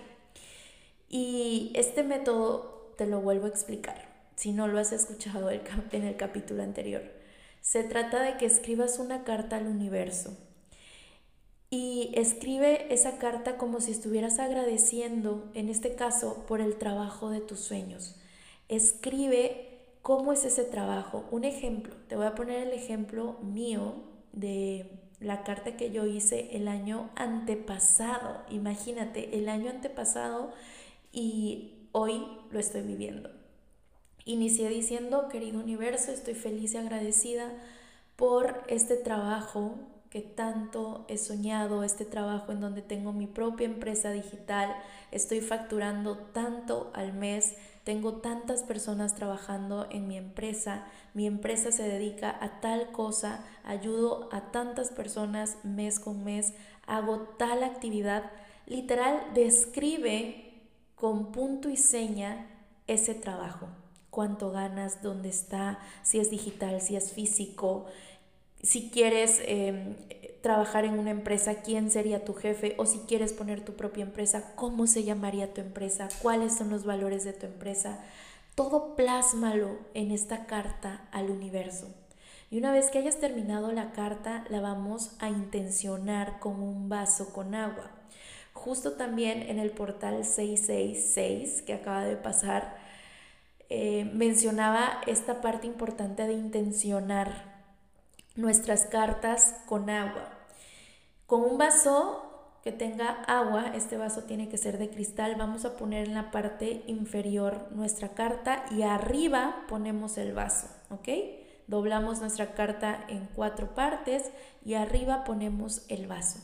Y 1.09 1.73
este 1.75 2.03
método 2.03 2.93
te 2.99 3.07
lo 3.07 3.23
vuelvo 3.23 3.47
a 3.47 3.49
explicar, 3.49 4.07
si 4.37 4.53
no 4.53 4.69
lo 4.69 4.79
has 4.79 4.93
escuchado 4.93 5.51
en 5.51 6.05
el 6.05 6.17
capítulo 6.17 6.63
anterior. 6.63 7.03
Se 7.63 7.85
trata 7.85 8.23
de 8.23 8.37
que 8.37 8.45
escribas 8.45 8.99
una 8.99 9.25
carta 9.25 9.57
al 9.57 9.67
universo 9.67 10.37
y 11.75 12.13
escribe 12.15 12.93
esa 12.95 13.19
carta 13.19 13.57
como 13.57 13.81
si 13.81 13.91
estuvieras 13.91 14.39
agradeciendo, 14.39 15.51
en 15.55 15.69
este 15.69 15.97
caso, 15.97 16.45
por 16.47 16.61
el 16.61 16.77
trabajo 16.77 17.31
de 17.31 17.41
tus 17.41 17.59
sueños. 17.59 18.15
Escribe 18.69 19.75
¿Cómo 20.03 20.35
es 20.35 20.45
ese 20.45 20.65
trabajo? 20.65 21.25
Un 21.31 21.45
ejemplo, 21.45 21.95
te 22.09 22.15
voy 22.15 22.27
a 22.27 22.35
poner 22.35 22.69
el 22.69 22.75
ejemplo 22.75 23.39
mío 23.41 23.95
de 24.33 25.01
la 25.19 25.43
carta 25.43 25.79
que 25.79 25.91
yo 25.91 26.05
hice 26.05 26.55
el 26.55 26.69
año 26.69 27.09
antepasado. 27.17 28.43
Imagínate, 28.51 29.39
el 29.39 29.49
año 29.49 29.71
antepasado 29.71 30.53
y 31.11 31.89
hoy 31.93 32.23
lo 32.51 32.61
estoy 32.61 32.83
viviendo. 32.83 33.31
Inicié 34.27 34.69
diciendo, 34.69 35.29
querido 35.29 35.59
universo, 35.59 36.13
estoy 36.13 36.35
feliz 36.35 36.75
y 36.75 36.77
agradecida 36.77 37.51
por 38.15 38.63
este 38.69 38.97
trabajo 38.97 39.79
que 40.15 40.23
tanto 40.23 41.05
he 41.09 41.19
soñado, 41.19 41.83
este 41.83 42.05
trabajo 42.05 42.53
en 42.53 42.61
donde 42.61 42.83
tengo 42.83 43.13
mi 43.13 43.27
propia 43.27 43.67
empresa 43.67 44.13
digital, 44.13 44.73
estoy 45.11 45.41
facturando 45.41 46.19
tanto 46.19 46.93
al 46.95 47.13
mes, 47.13 47.57
tengo 47.83 48.19
tantas 48.19 48.63
personas 48.63 49.17
trabajando 49.17 49.89
en 49.91 50.07
mi 50.07 50.17
empresa, 50.17 50.85
mi 51.15 51.27
empresa 51.27 51.73
se 51.73 51.83
dedica 51.83 52.31
a 52.41 52.61
tal 52.61 52.93
cosa, 52.93 53.45
ayudo 53.65 54.29
a 54.31 54.53
tantas 54.53 54.93
personas 54.93 55.57
mes 55.65 55.99
con 55.99 56.23
mes, 56.23 56.55
hago 56.87 57.23
tal 57.37 57.65
actividad. 57.65 58.31
Literal, 58.67 59.21
describe 59.35 60.63
con 60.95 61.33
punto 61.33 61.69
y 61.69 61.77
seña 61.77 62.47
ese 62.87 63.17
trabajo. 63.17 63.67
Cuánto 64.11 64.53
ganas, 64.53 65.03
dónde 65.03 65.29
está, 65.29 65.81
si 66.05 66.21
es 66.21 66.31
digital, 66.31 66.81
si 66.81 66.95
es 66.95 67.13
físico, 67.13 67.87
si 68.65 68.91
quieres 68.91 69.41
em, 69.47 69.95
trabajar 70.41 70.85
en 70.85 70.99
una 70.99 71.11
empresa, 71.11 71.63
quién 71.63 71.91
sería 71.91 72.25
tu 72.25 72.35
jefe 72.35 72.75
o 72.79 72.87
si 72.87 72.99
quieres 73.01 73.33
poner 73.33 73.65
tu 73.65 73.75
propia 73.75 74.03
empresa, 74.05 74.53
cómo 74.57 74.87
se 74.87 75.05
llamaría 75.05 75.53
tu 75.53 75.61
empresa, 75.61 76.09
cuáles 76.23 76.57
son 76.57 76.71
los 76.71 76.85
valores 76.85 77.25
de 77.25 77.35
tu 77.35 77.47
empresa. 77.47 78.01
Todo 78.55 78.97
plásmalo 78.97 79.79
en 79.95 80.11
esta 80.11 80.47
carta 80.47 81.09
al 81.13 81.31
universo. 81.31 81.89
Y 82.51 82.59
una 82.59 82.73
vez 82.73 82.91
que 82.91 82.99
hayas 82.99 83.19
terminado 83.19 83.73
la 83.73 83.93
carta, 83.93 84.45
la 84.49 84.61
vamos 84.61 85.17
a 85.19 85.29
intencionar 85.29 86.39
con 86.41 86.63
un 86.63 86.89
vaso 86.89 87.33
con 87.33 87.55
agua. 87.55 87.91
Justo 88.53 88.93
también 88.93 89.43
en 89.43 89.59
el 89.59 89.71
portal 89.71 90.25
666 90.25 91.63
que 91.63 91.75
acaba 91.75 92.05
de 92.05 92.17
pasar, 92.17 92.77
eh, 93.69 94.09
mencionaba 94.15 95.01
esta 95.07 95.41
parte 95.41 95.67
importante 95.67 96.27
de 96.27 96.35
intencionar 96.35 97.54
nuestras 98.35 98.87
cartas 98.87 99.55
con 99.67 99.91
agua. 99.91 100.31
Con 101.27 101.43
un 101.43 101.59
vaso 101.59 102.25
que 102.63 102.73
tenga 102.73 103.23
agua, 103.25 103.73
este 103.75 103.97
vaso 103.97 104.25
tiene 104.25 104.49
que 104.49 104.59
ser 104.59 104.79
de 104.79 104.89
cristal, 104.91 105.37
vamos 105.37 105.65
a 105.65 105.77
poner 105.77 106.09
en 106.09 106.15
la 106.15 106.31
parte 106.31 106.83
inferior 106.87 107.69
nuestra 107.73 108.11
carta 108.15 108.65
y 108.71 108.83
arriba 108.83 109.65
ponemos 109.69 110.17
el 110.17 110.33
vaso, 110.33 110.69
¿ok? 110.91 111.09
Doblamos 111.67 112.21
nuestra 112.21 112.55
carta 112.55 113.05
en 113.09 113.29
cuatro 113.35 113.75
partes 113.75 114.31
y 114.65 114.75
arriba 114.75 115.25
ponemos 115.25 115.83
el 115.89 116.07
vaso. 116.07 116.41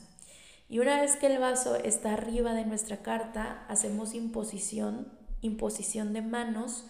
Y 0.68 0.78
una 0.78 1.00
vez 1.00 1.16
que 1.16 1.26
el 1.26 1.38
vaso 1.38 1.74
está 1.74 2.12
arriba 2.12 2.52
de 2.54 2.64
nuestra 2.64 2.98
carta, 2.98 3.64
hacemos 3.68 4.14
imposición, 4.14 5.08
imposición 5.40 6.12
de 6.12 6.22
manos 6.22 6.84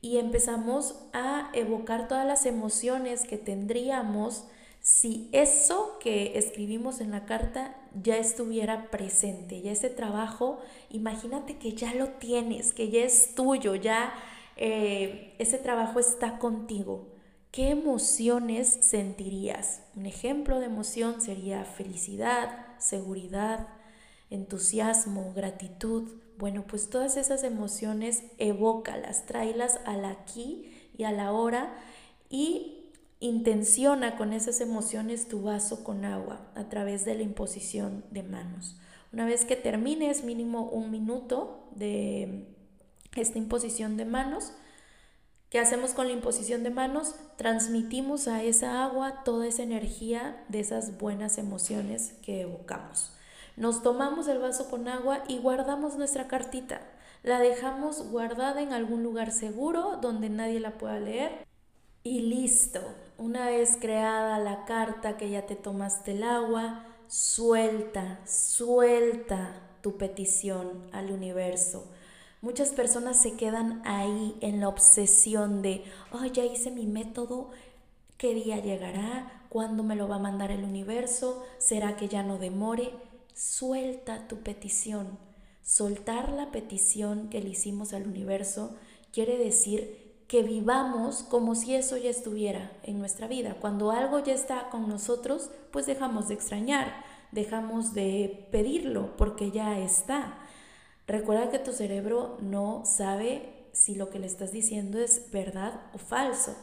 y 0.00 0.18
empezamos 0.18 0.96
a 1.12 1.50
evocar 1.52 2.08
todas 2.08 2.26
las 2.26 2.46
emociones 2.46 3.24
que 3.24 3.38
tendríamos 3.38 4.44
si 4.80 5.28
eso 5.32 5.98
que 6.00 6.38
escribimos 6.38 7.00
en 7.00 7.10
la 7.10 7.26
carta 7.26 7.76
ya 8.02 8.16
estuviera 8.16 8.90
presente, 8.90 9.60
ya 9.60 9.72
ese 9.72 9.90
trabajo, 9.90 10.58
imagínate 10.88 11.58
que 11.58 11.74
ya 11.74 11.94
lo 11.94 12.08
tienes, 12.08 12.72
que 12.72 12.88
ya 12.88 13.04
es 13.04 13.34
tuyo, 13.34 13.74
ya 13.74 14.14
eh, 14.56 15.34
ese 15.38 15.58
trabajo 15.58 16.00
está 16.00 16.38
contigo. 16.38 17.08
¿Qué 17.50 17.70
emociones 17.70 18.78
sentirías? 18.82 19.82
Un 19.96 20.06
ejemplo 20.06 20.60
de 20.60 20.66
emoción 20.66 21.20
sería 21.20 21.64
felicidad, 21.64 22.78
seguridad, 22.78 23.68
entusiasmo, 24.30 25.32
gratitud. 25.34 26.08
Bueno, 26.40 26.64
pues 26.66 26.90
todas 26.90 27.16
esas 27.16 27.44
emociones 27.44 28.24
evócalas, 28.38 29.26
tráelas 29.26 29.78
al 29.84 30.04
aquí 30.04 30.90
y 30.98 31.04
a 31.04 31.12
la 31.12 31.30
hora 31.30 31.72
y 32.28 32.80
Intenciona 33.22 34.16
con 34.16 34.32
esas 34.32 34.62
emociones 34.62 35.28
tu 35.28 35.42
vaso 35.42 35.84
con 35.84 36.06
agua 36.06 36.50
a 36.54 36.70
través 36.70 37.04
de 37.04 37.14
la 37.14 37.22
imposición 37.22 38.02
de 38.10 38.22
manos. 38.22 38.78
Una 39.12 39.26
vez 39.26 39.44
que 39.44 39.56
termines 39.56 40.24
mínimo 40.24 40.70
un 40.70 40.90
minuto 40.90 41.68
de 41.72 42.46
esta 43.14 43.36
imposición 43.36 43.98
de 43.98 44.06
manos, 44.06 44.54
¿qué 45.50 45.58
hacemos 45.58 45.92
con 45.92 46.06
la 46.06 46.14
imposición 46.14 46.62
de 46.62 46.70
manos? 46.70 47.14
Transmitimos 47.36 48.26
a 48.26 48.42
esa 48.42 48.84
agua 48.84 49.22
toda 49.22 49.46
esa 49.46 49.64
energía 49.64 50.42
de 50.48 50.60
esas 50.60 50.96
buenas 50.96 51.36
emociones 51.36 52.14
que 52.22 52.40
evocamos. 52.40 53.12
Nos 53.60 53.82
tomamos 53.82 54.26
el 54.26 54.38
vaso 54.38 54.70
con 54.70 54.88
agua 54.88 55.22
y 55.28 55.36
guardamos 55.36 55.96
nuestra 55.96 56.28
cartita. 56.28 56.80
La 57.22 57.38
dejamos 57.40 58.10
guardada 58.10 58.62
en 58.62 58.72
algún 58.72 59.02
lugar 59.02 59.32
seguro 59.32 59.98
donde 60.00 60.30
nadie 60.30 60.60
la 60.60 60.78
pueda 60.78 60.98
leer 60.98 61.46
y 62.02 62.20
listo. 62.20 62.80
Una 63.18 63.50
vez 63.50 63.76
creada 63.78 64.38
la 64.38 64.64
carta 64.64 65.18
que 65.18 65.28
ya 65.28 65.44
te 65.44 65.56
tomaste 65.56 66.12
el 66.12 66.22
agua, 66.22 66.86
suelta, 67.06 68.20
suelta 68.24 69.50
tu 69.82 69.98
petición 69.98 70.88
al 70.92 71.10
universo. 71.10 71.84
Muchas 72.40 72.70
personas 72.70 73.20
se 73.20 73.36
quedan 73.36 73.82
ahí 73.84 74.38
en 74.40 74.60
la 74.60 74.68
obsesión 74.70 75.60
de, 75.60 75.84
oh, 76.12 76.24
ya 76.24 76.46
hice 76.46 76.70
mi 76.70 76.86
método, 76.86 77.50
¿qué 78.16 78.32
día 78.32 78.56
llegará? 78.56 79.44
¿Cuándo 79.50 79.82
me 79.82 79.96
lo 79.96 80.08
va 80.08 80.16
a 80.16 80.20
mandar 80.20 80.50
el 80.50 80.64
universo? 80.64 81.44
¿Será 81.58 81.96
que 81.96 82.08
ya 82.08 82.22
no 82.22 82.38
demore? 82.38 83.09
Suelta 83.34 84.28
tu 84.28 84.38
petición. 84.38 85.18
Soltar 85.62 86.30
la 86.30 86.50
petición 86.50 87.28
que 87.28 87.40
le 87.40 87.50
hicimos 87.50 87.92
al 87.92 88.06
universo 88.06 88.76
quiere 89.12 89.38
decir 89.38 90.24
que 90.28 90.42
vivamos 90.42 91.24
como 91.24 91.54
si 91.54 91.74
eso 91.74 91.96
ya 91.96 92.10
estuviera 92.10 92.70
en 92.84 93.00
nuestra 93.00 93.26
vida. 93.26 93.56
Cuando 93.60 93.90
algo 93.90 94.20
ya 94.20 94.32
está 94.32 94.70
con 94.70 94.88
nosotros, 94.88 95.50
pues 95.72 95.86
dejamos 95.86 96.28
de 96.28 96.34
extrañar, 96.34 97.04
dejamos 97.32 97.94
de 97.94 98.46
pedirlo 98.52 99.16
porque 99.16 99.50
ya 99.50 99.78
está. 99.80 100.38
Recuerda 101.06 101.50
que 101.50 101.58
tu 101.58 101.72
cerebro 101.72 102.38
no 102.40 102.82
sabe 102.84 103.68
si 103.72 103.96
lo 103.96 104.10
que 104.10 104.20
le 104.20 104.26
estás 104.26 104.52
diciendo 104.52 105.00
es 105.00 105.30
verdad 105.32 105.80
o 105.92 105.98
falso. 105.98 106.54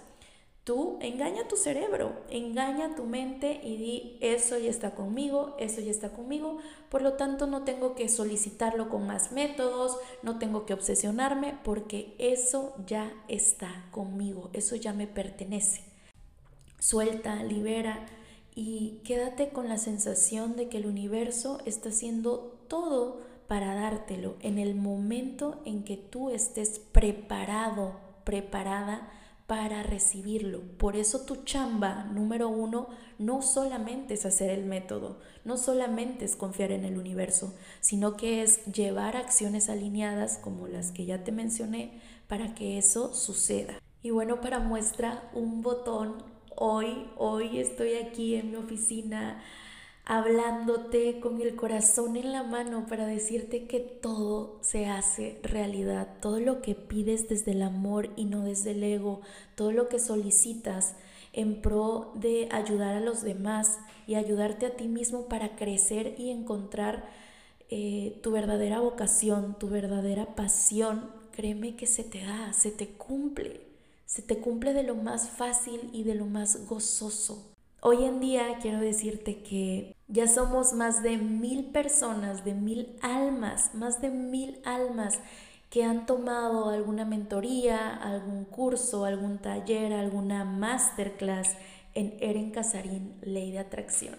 Tú 0.68 0.98
engaña 1.00 1.48
tu 1.48 1.56
cerebro, 1.56 2.12
engaña 2.30 2.94
tu 2.94 3.06
mente 3.06 3.62
y 3.64 3.78
di, 3.78 4.18
eso 4.20 4.58
ya 4.58 4.70
está 4.70 4.96
conmigo, 4.96 5.56
eso 5.60 5.80
ya 5.80 5.92
está 5.92 6.10
conmigo, 6.10 6.58
por 6.90 7.02
lo 7.02 7.14
tanto 7.14 7.48
no 7.48 7.64
tengo 7.64 7.96
que 7.96 8.10
solicitarlo 8.10 8.90
con 8.90 9.08
más 9.08 9.32
métodos, 9.32 9.98
no 10.24 10.40
tengo 10.40 10.66
que 10.66 10.74
obsesionarme 10.74 11.58
porque 11.64 12.16
eso 12.20 12.76
ya 12.86 13.14
está 13.30 13.86
conmigo, 13.92 14.50
eso 14.52 14.76
ya 14.76 14.92
me 14.92 15.08
pertenece. 15.08 15.86
Suelta, 16.80 17.42
libera 17.44 18.06
y 18.54 19.00
quédate 19.06 19.52
con 19.52 19.70
la 19.70 19.78
sensación 19.78 20.58
de 20.58 20.68
que 20.68 20.80
el 20.80 20.86
universo 20.86 21.62
está 21.64 21.88
haciendo 21.88 22.60
todo 22.68 23.22
para 23.48 23.74
dártelo 23.74 24.36
en 24.42 24.60
el 24.60 24.76
momento 24.76 25.62
en 25.64 25.86
que 25.86 25.96
tú 25.96 26.30
estés 26.30 26.80
preparado, 26.92 28.02
preparada 28.26 29.14
para 29.48 29.82
recibirlo. 29.82 30.62
Por 30.78 30.98
eso 30.98 31.22
tu 31.22 31.38
chamba 31.38 32.04
número 32.04 32.50
uno 32.50 32.90
no 33.18 33.42
solamente 33.42 34.14
es 34.14 34.26
hacer 34.26 34.52
el 34.52 34.66
método, 34.66 35.20
no 35.46 35.58
solamente 35.58 36.26
es 36.26 36.36
confiar 36.36 36.72
en 36.72 36.84
el 36.84 36.98
universo, 36.98 37.56
sino 37.80 38.18
que 38.18 38.44
es 38.44 38.66
llevar 38.66 39.16
acciones 39.16 39.70
alineadas 39.70 40.38
como 40.38 40.68
las 40.68 40.92
que 40.92 41.06
ya 41.06 41.24
te 41.24 41.32
mencioné 41.32 42.02
para 42.28 42.54
que 42.54 42.78
eso 42.78 43.14
suceda. 43.14 43.80
Y 44.04 44.12
bueno, 44.12 44.42
para 44.42 44.60
muestra 44.60 45.30
un 45.34 45.62
botón, 45.62 46.24
hoy, 46.56 47.10
hoy 47.16 47.60
estoy 47.60 47.96
aquí 47.96 48.36
en 48.36 48.52
mi 48.52 48.58
oficina 48.58 49.42
hablándote 50.10 51.20
con 51.20 51.42
el 51.42 51.58
corazón 51.58 52.16
en 52.16 52.32
la 52.32 52.42
mano 52.42 52.88
para 52.88 53.06
decirte 53.06 53.68
que 53.68 53.82
todo 53.82 54.58
se 54.62 54.86
hace 54.86 55.38
realidad, 55.44 56.08
todo 56.22 56.40
lo 56.40 56.62
que 56.62 56.76
pides 56.76 57.28
desde 57.28 57.52
el 57.52 57.62
amor 57.62 58.12
y 58.16 58.24
no 58.24 58.46
desde 58.46 58.72
el 58.72 58.84
ego, 58.84 59.20
todo 59.56 59.74
lo 59.74 59.90
que 59.90 60.00
solicitas 60.00 60.96
en 61.34 61.62
pro 61.62 62.14
de 62.16 62.48
ayudar 62.54 62.96
a 62.96 63.02
los 63.02 63.22
demás 63.22 63.80
y 64.08 64.16
ayudarte 64.16 64.66
a 64.66 64.78
ti 64.78 64.88
mismo 64.88 65.28
para 65.28 65.58
crecer 65.58 66.16
y 66.18 66.30
encontrar 66.30 67.10
eh, 67.70 68.18
tu 68.24 68.32
verdadera 68.32 68.80
vocación, 68.80 69.60
tu 69.60 69.68
verdadera 69.68 70.36
pasión, 70.36 71.12
créeme 71.34 71.76
que 71.76 71.86
se 71.86 72.06
te 72.06 72.24
da, 72.24 72.54
se 72.54 72.72
te 72.72 72.88
cumple, 72.88 73.60
se 74.06 74.22
te 74.22 74.38
cumple 74.38 74.72
de 74.72 74.84
lo 74.84 74.96
más 74.96 75.32
fácil 75.32 75.90
y 75.92 76.04
de 76.04 76.16
lo 76.16 76.28
más 76.28 76.66
gozoso. 76.66 77.57
Hoy 77.80 78.06
en 78.06 78.20
día 78.20 78.58
quiero 78.60 78.80
decirte 78.80 79.44
que 79.44 79.96
ya 80.08 80.28
somos 80.28 80.74
más 80.74 81.04
de 81.04 81.18
mil 81.18 81.66
personas, 81.66 82.44
de 82.44 82.56
mil 82.56 82.98
almas, 83.02 83.76
más 83.76 84.02
de 84.02 84.10
mil 84.10 84.60
almas 84.66 85.20
que 85.70 85.84
han 85.84 86.08
tomado 86.08 86.70
alguna 86.70 87.06
mentoría, 87.06 87.96
algún 87.96 88.46
curso, 88.46 89.06
algún 89.06 89.38
taller, 89.38 89.94
alguna 89.94 90.44
masterclass 90.44 91.56
en 91.94 92.18
Eren 92.20 92.50
Casarín, 92.50 93.16
Ley 93.22 93.52
de 93.52 93.60
Atracción. 93.60 94.16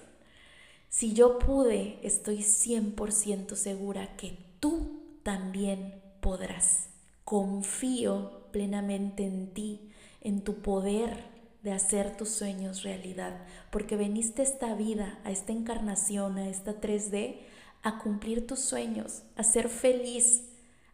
Si 0.89 1.13
yo 1.13 1.39
pude, 1.39 1.99
estoy 2.03 2.39
100% 2.39 3.57
segura 3.57 4.17
que 4.17 4.39
tú 4.61 5.01
también 5.25 6.01
podrás. 6.21 6.91
Confío 7.25 8.43
plenamente 8.53 9.25
en 9.25 9.53
ti, 9.53 9.91
en 10.21 10.43
tu 10.43 10.63
poder, 10.63 11.38
de 11.69 11.75
hacer 11.75 12.17
tus 12.17 12.31
sueños 12.31 12.83
realidad, 12.83 13.37
porque 13.71 13.97
veniste 13.97 14.43
esta 14.43 14.75
vida, 14.75 15.19
a 15.25 15.31
esta 15.31 15.53
encarnación, 15.53 16.39
a 16.39 16.49
esta 16.49 16.81
3D, 16.81 17.41
a 17.83 17.99
cumplir 17.99 18.47
tus 18.47 18.61
sueños, 18.61 19.23
a 19.37 19.43
ser 19.43 19.69
feliz, 19.69 20.45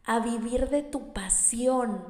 a 0.04 0.18
vivir 0.18 0.70
de 0.70 0.82
tu 0.82 1.12
pasión. 1.12 2.02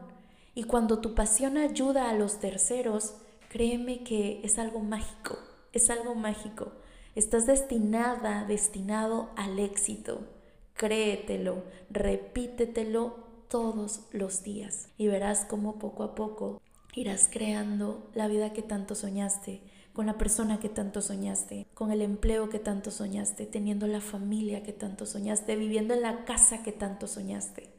Y 0.54 0.64
cuando 0.64 1.00
tu 1.00 1.14
pasión 1.14 1.58
ayuda 1.58 2.08
a 2.08 2.14
los 2.14 2.40
terceros, 2.40 3.14
créeme 3.50 4.02
que 4.02 4.40
es 4.42 4.58
algo 4.58 4.80
mágico, 4.80 5.36
es 5.72 5.90
algo 5.90 6.14
mágico. 6.14 6.72
Estás 7.14 7.46
destinada, 7.46 8.44
destinado 8.44 9.28
al 9.36 9.58
éxito. 9.58 10.26
Créetelo, 10.72 11.64
repítetelo 11.90 13.16
todos 13.48 14.00
los 14.10 14.42
días 14.42 14.88
y 14.96 15.06
verás 15.06 15.44
cómo 15.44 15.78
poco 15.78 16.02
a 16.02 16.14
poco 16.14 16.60
irás 16.96 17.28
creando 17.32 18.10
la 18.14 18.28
vida 18.28 18.52
que 18.52 18.62
tanto 18.62 18.94
soñaste, 18.94 19.62
con 19.92 20.06
la 20.06 20.18
persona 20.18 20.58
que 20.58 20.68
tanto 20.68 21.00
soñaste, 21.00 21.66
con 21.74 21.92
el 21.92 22.02
empleo 22.02 22.48
que 22.48 22.58
tanto 22.58 22.90
soñaste, 22.90 23.46
teniendo 23.46 23.86
la 23.86 24.00
familia 24.00 24.62
que 24.62 24.72
tanto 24.72 25.06
soñaste, 25.06 25.56
viviendo 25.56 25.94
en 25.94 26.02
la 26.02 26.24
casa 26.24 26.62
que 26.62 26.72
tanto 26.72 27.06
soñaste. 27.06 27.72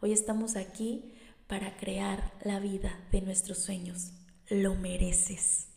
Hoy 0.00 0.12
estamos 0.12 0.56
aquí 0.56 1.14
para 1.46 1.76
crear 1.76 2.32
la 2.42 2.60
vida 2.60 2.98
de 3.10 3.22
nuestros 3.22 3.64
sueños. 3.64 4.12
Lo 4.48 4.74
mereces. 4.74 5.68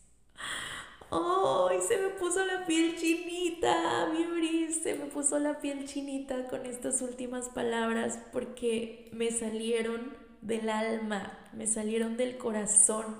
¡Ay! 1.10 1.78
se 1.86 1.96
me 1.96 2.10
puso 2.10 2.44
la 2.44 2.66
piel 2.66 2.96
chinita, 2.96 4.08
mi 4.12 4.72
se 4.72 4.94
me 4.94 5.06
puso 5.06 5.38
la 5.38 5.58
piel 5.60 5.86
chinita 5.86 6.46
con 6.46 6.66
estas 6.66 7.02
últimas 7.02 7.48
palabras 7.48 8.18
porque 8.32 9.10
me 9.12 9.30
salieron 9.32 10.29
del 10.40 10.68
alma, 10.68 11.38
me 11.52 11.66
salieron 11.66 12.16
del 12.16 12.38
corazón. 12.38 13.16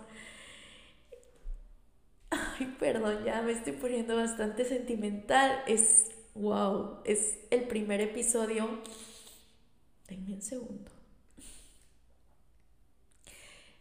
Ay, 2.31 2.77
perdón, 2.79 3.25
ya 3.25 3.43
me 3.43 3.53
estoy 3.53 3.73
poniendo 3.73 4.17
bastante 4.17 4.65
sentimental. 4.65 5.63
Es, 5.67 6.07
wow, 6.35 6.99
es 7.05 7.39
el 7.51 7.65
primer 7.65 8.01
episodio. 8.01 8.81
Denme 10.09 10.35
un 10.35 10.43
segundo. 10.43 10.91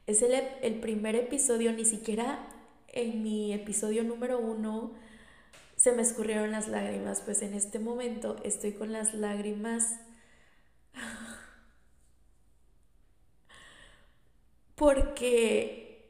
Es 0.08 0.22
el, 0.22 0.34
el 0.34 0.80
primer 0.80 1.16
episodio, 1.16 1.72
ni 1.72 1.86
siquiera 1.86 2.48
en 2.88 3.22
mi 3.22 3.54
episodio 3.54 4.04
número 4.04 4.40
uno 4.40 4.94
se 5.80 5.94
me 5.94 6.02
escurrieron 6.02 6.52
las 6.52 6.68
lágrimas, 6.68 7.22
pues 7.22 7.42
en 7.42 7.54
este 7.54 7.80
momento 7.80 8.36
estoy 8.44 8.74
con 8.74 8.92
las 8.92 9.14
lágrimas 9.14 9.98
porque 14.80 16.10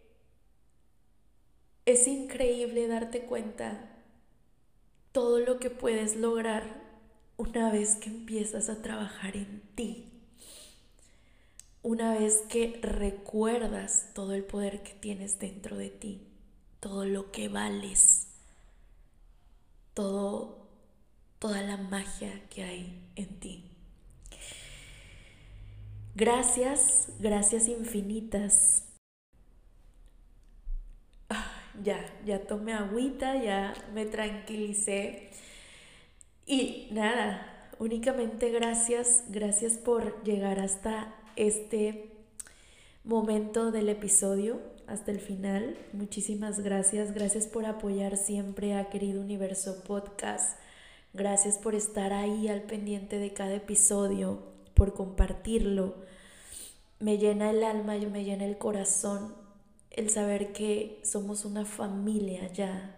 es 1.85 2.05
increíble 2.07 2.87
darte 2.87 3.21
cuenta 3.21 3.89
todo 5.11 5.39
lo 5.39 5.59
que 5.59 5.71
puedes 5.71 6.15
lograr 6.15 6.83
una 7.35 7.71
vez 7.71 7.95
que 7.95 8.11
empiezas 8.11 8.69
a 8.69 8.83
trabajar 8.83 9.35
en 9.35 9.63
ti. 9.73 10.13
Una 11.81 12.13
vez 12.13 12.43
que 12.47 12.79
recuerdas 12.83 14.09
todo 14.13 14.35
el 14.35 14.43
poder 14.43 14.83
que 14.83 14.93
tienes 14.93 15.39
dentro 15.39 15.75
de 15.75 15.89
ti, 15.89 16.27
todo 16.79 17.05
lo 17.05 17.31
que 17.31 17.49
vales, 17.49 18.27
todo, 19.95 20.67
toda 21.39 21.63
la 21.63 21.77
magia 21.77 22.47
que 22.49 22.61
hay 22.61 23.01
en 23.15 23.39
ti. 23.39 23.68
Gracias, 26.15 27.09
gracias 27.19 27.67
infinitas. 27.67 28.85
Ya, 31.81 32.05
ya 32.25 32.45
tomé 32.45 32.73
agüita, 32.73 33.41
ya 33.41 33.73
me 33.93 34.05
tranquilicé. 34.05 35.29
Y 36.45 36.89
nada, 36.91 37.71
únicamente 37.79 38.49
gracias, 38.49 39.23
gracias 39.29 39.77
por 39.77 40.21
llegar 40.23 40.59
hasta 40.59 41.15
este 41.35 42.11
momento 43.03 43.71
del 43.71 43.87
episodio, 43.89 44.59
hasta 44.87 45.11
el 45.11 45.19
final. 45.19 45.77
Muchísimas 45.93 46.59
gracias, 46.59 47.13
gracias 47.13 47.47
por 47.47 47.65
apoyar 47.65 48.17
siempre 48.17 48.73
a 48.75 48.89
Querido 48.89 49.21
Universo 49.21 49.83
Podcast. 49.83 50.59
Gracias 51.13 51.57
por 51.57 51.75
estar 51.75 52.13
ahí 52.13 52.47
al 52.49 52.63
pendiente 52.63 53.17
de 53.19 53.33
cada 53.33 53.55
episodio, 53.55 54.43
por 54.79 54.93
compartirlo 54.93 55.95
me 56.99 57.17
llena 57.17 57.49
el 57.49 57.65
alma, 57.65 57.97
yo 57.97 58.09
me 58.09 58.23
llena 58.23 58.45
el 58.45 58.57
corazón 58.57 59.35
el 59.91 60.09
saber 60.09 60.53
que 60.53 61.01
somos 61.03 61.43
una 61.43 61.65
familia 61.65 62.49
ya, 62.53 62.95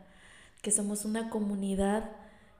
que 0.61 0.69
somos 0.69 1.05
una 1.05 1.31
comunidad 1.31 2.11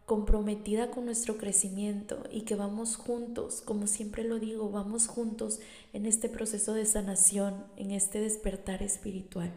comprometida 0.08 0.90
con 0.90 1.06
nuestro 1.06 1.38
crecimiento 1.38 2.24
y 2.32 2.42
que 2.42 2.56
vamos 2.56 2.96
juntos, 2.96 3.62
como 3.64 3.86
siempre 3.86 4.24
lo 4.24 4.40
digo, 4.40 4.72
vamos 4.72 5.06
juntos 5.06 5.60
en 5.94 6.08
este 6.08 6.28
proceso 6.28 6.74
de 6.74 6.88
sanación, 6.88 7.64
en 7.78 7.92
este 7.92 8.22
despertar 8.22 8.82
espiritual. 8.82 9.52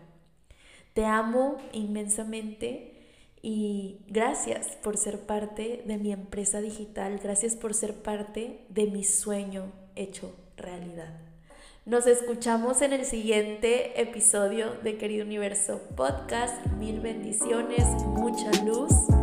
Te 0.93 1.07
amo 1.07 1.57
inmensamente 1.73 2.94
y 3.47 3.99
gracias 4.07 4.69
por 4.83 4.97
ser 4.97 5.27
parte 5.27 5.83
de 5.85 5.99
mi 5.99 6.13
empresa 6.13 6.63
digital, 6.63 7.21
gracias 7.23 7.57
por 7.57 7.75
ser 7.75 7.93
parte 7.93 8.65
de 8.71 8.87
mi 8.87 9.05
sueño 9.05 9.71
hecho 9.97 10.35
realidad. 10.57 11.21
Nos 11.85 12.07
escuchamos 12.07 12.81
en 12.81 12.95
el 12.95 13.05
siguiente 13.05 14.01
episodio 14.01 14.77
de 14.83 14.97
Querido 14.97 15.27
Universo 15.27 15.83
Podcast. 15.95 16.67
Mil 16.79 17.01
bendiciones, 17.01 17.85
mucha 18.07 18.51
luz 18.65 19.14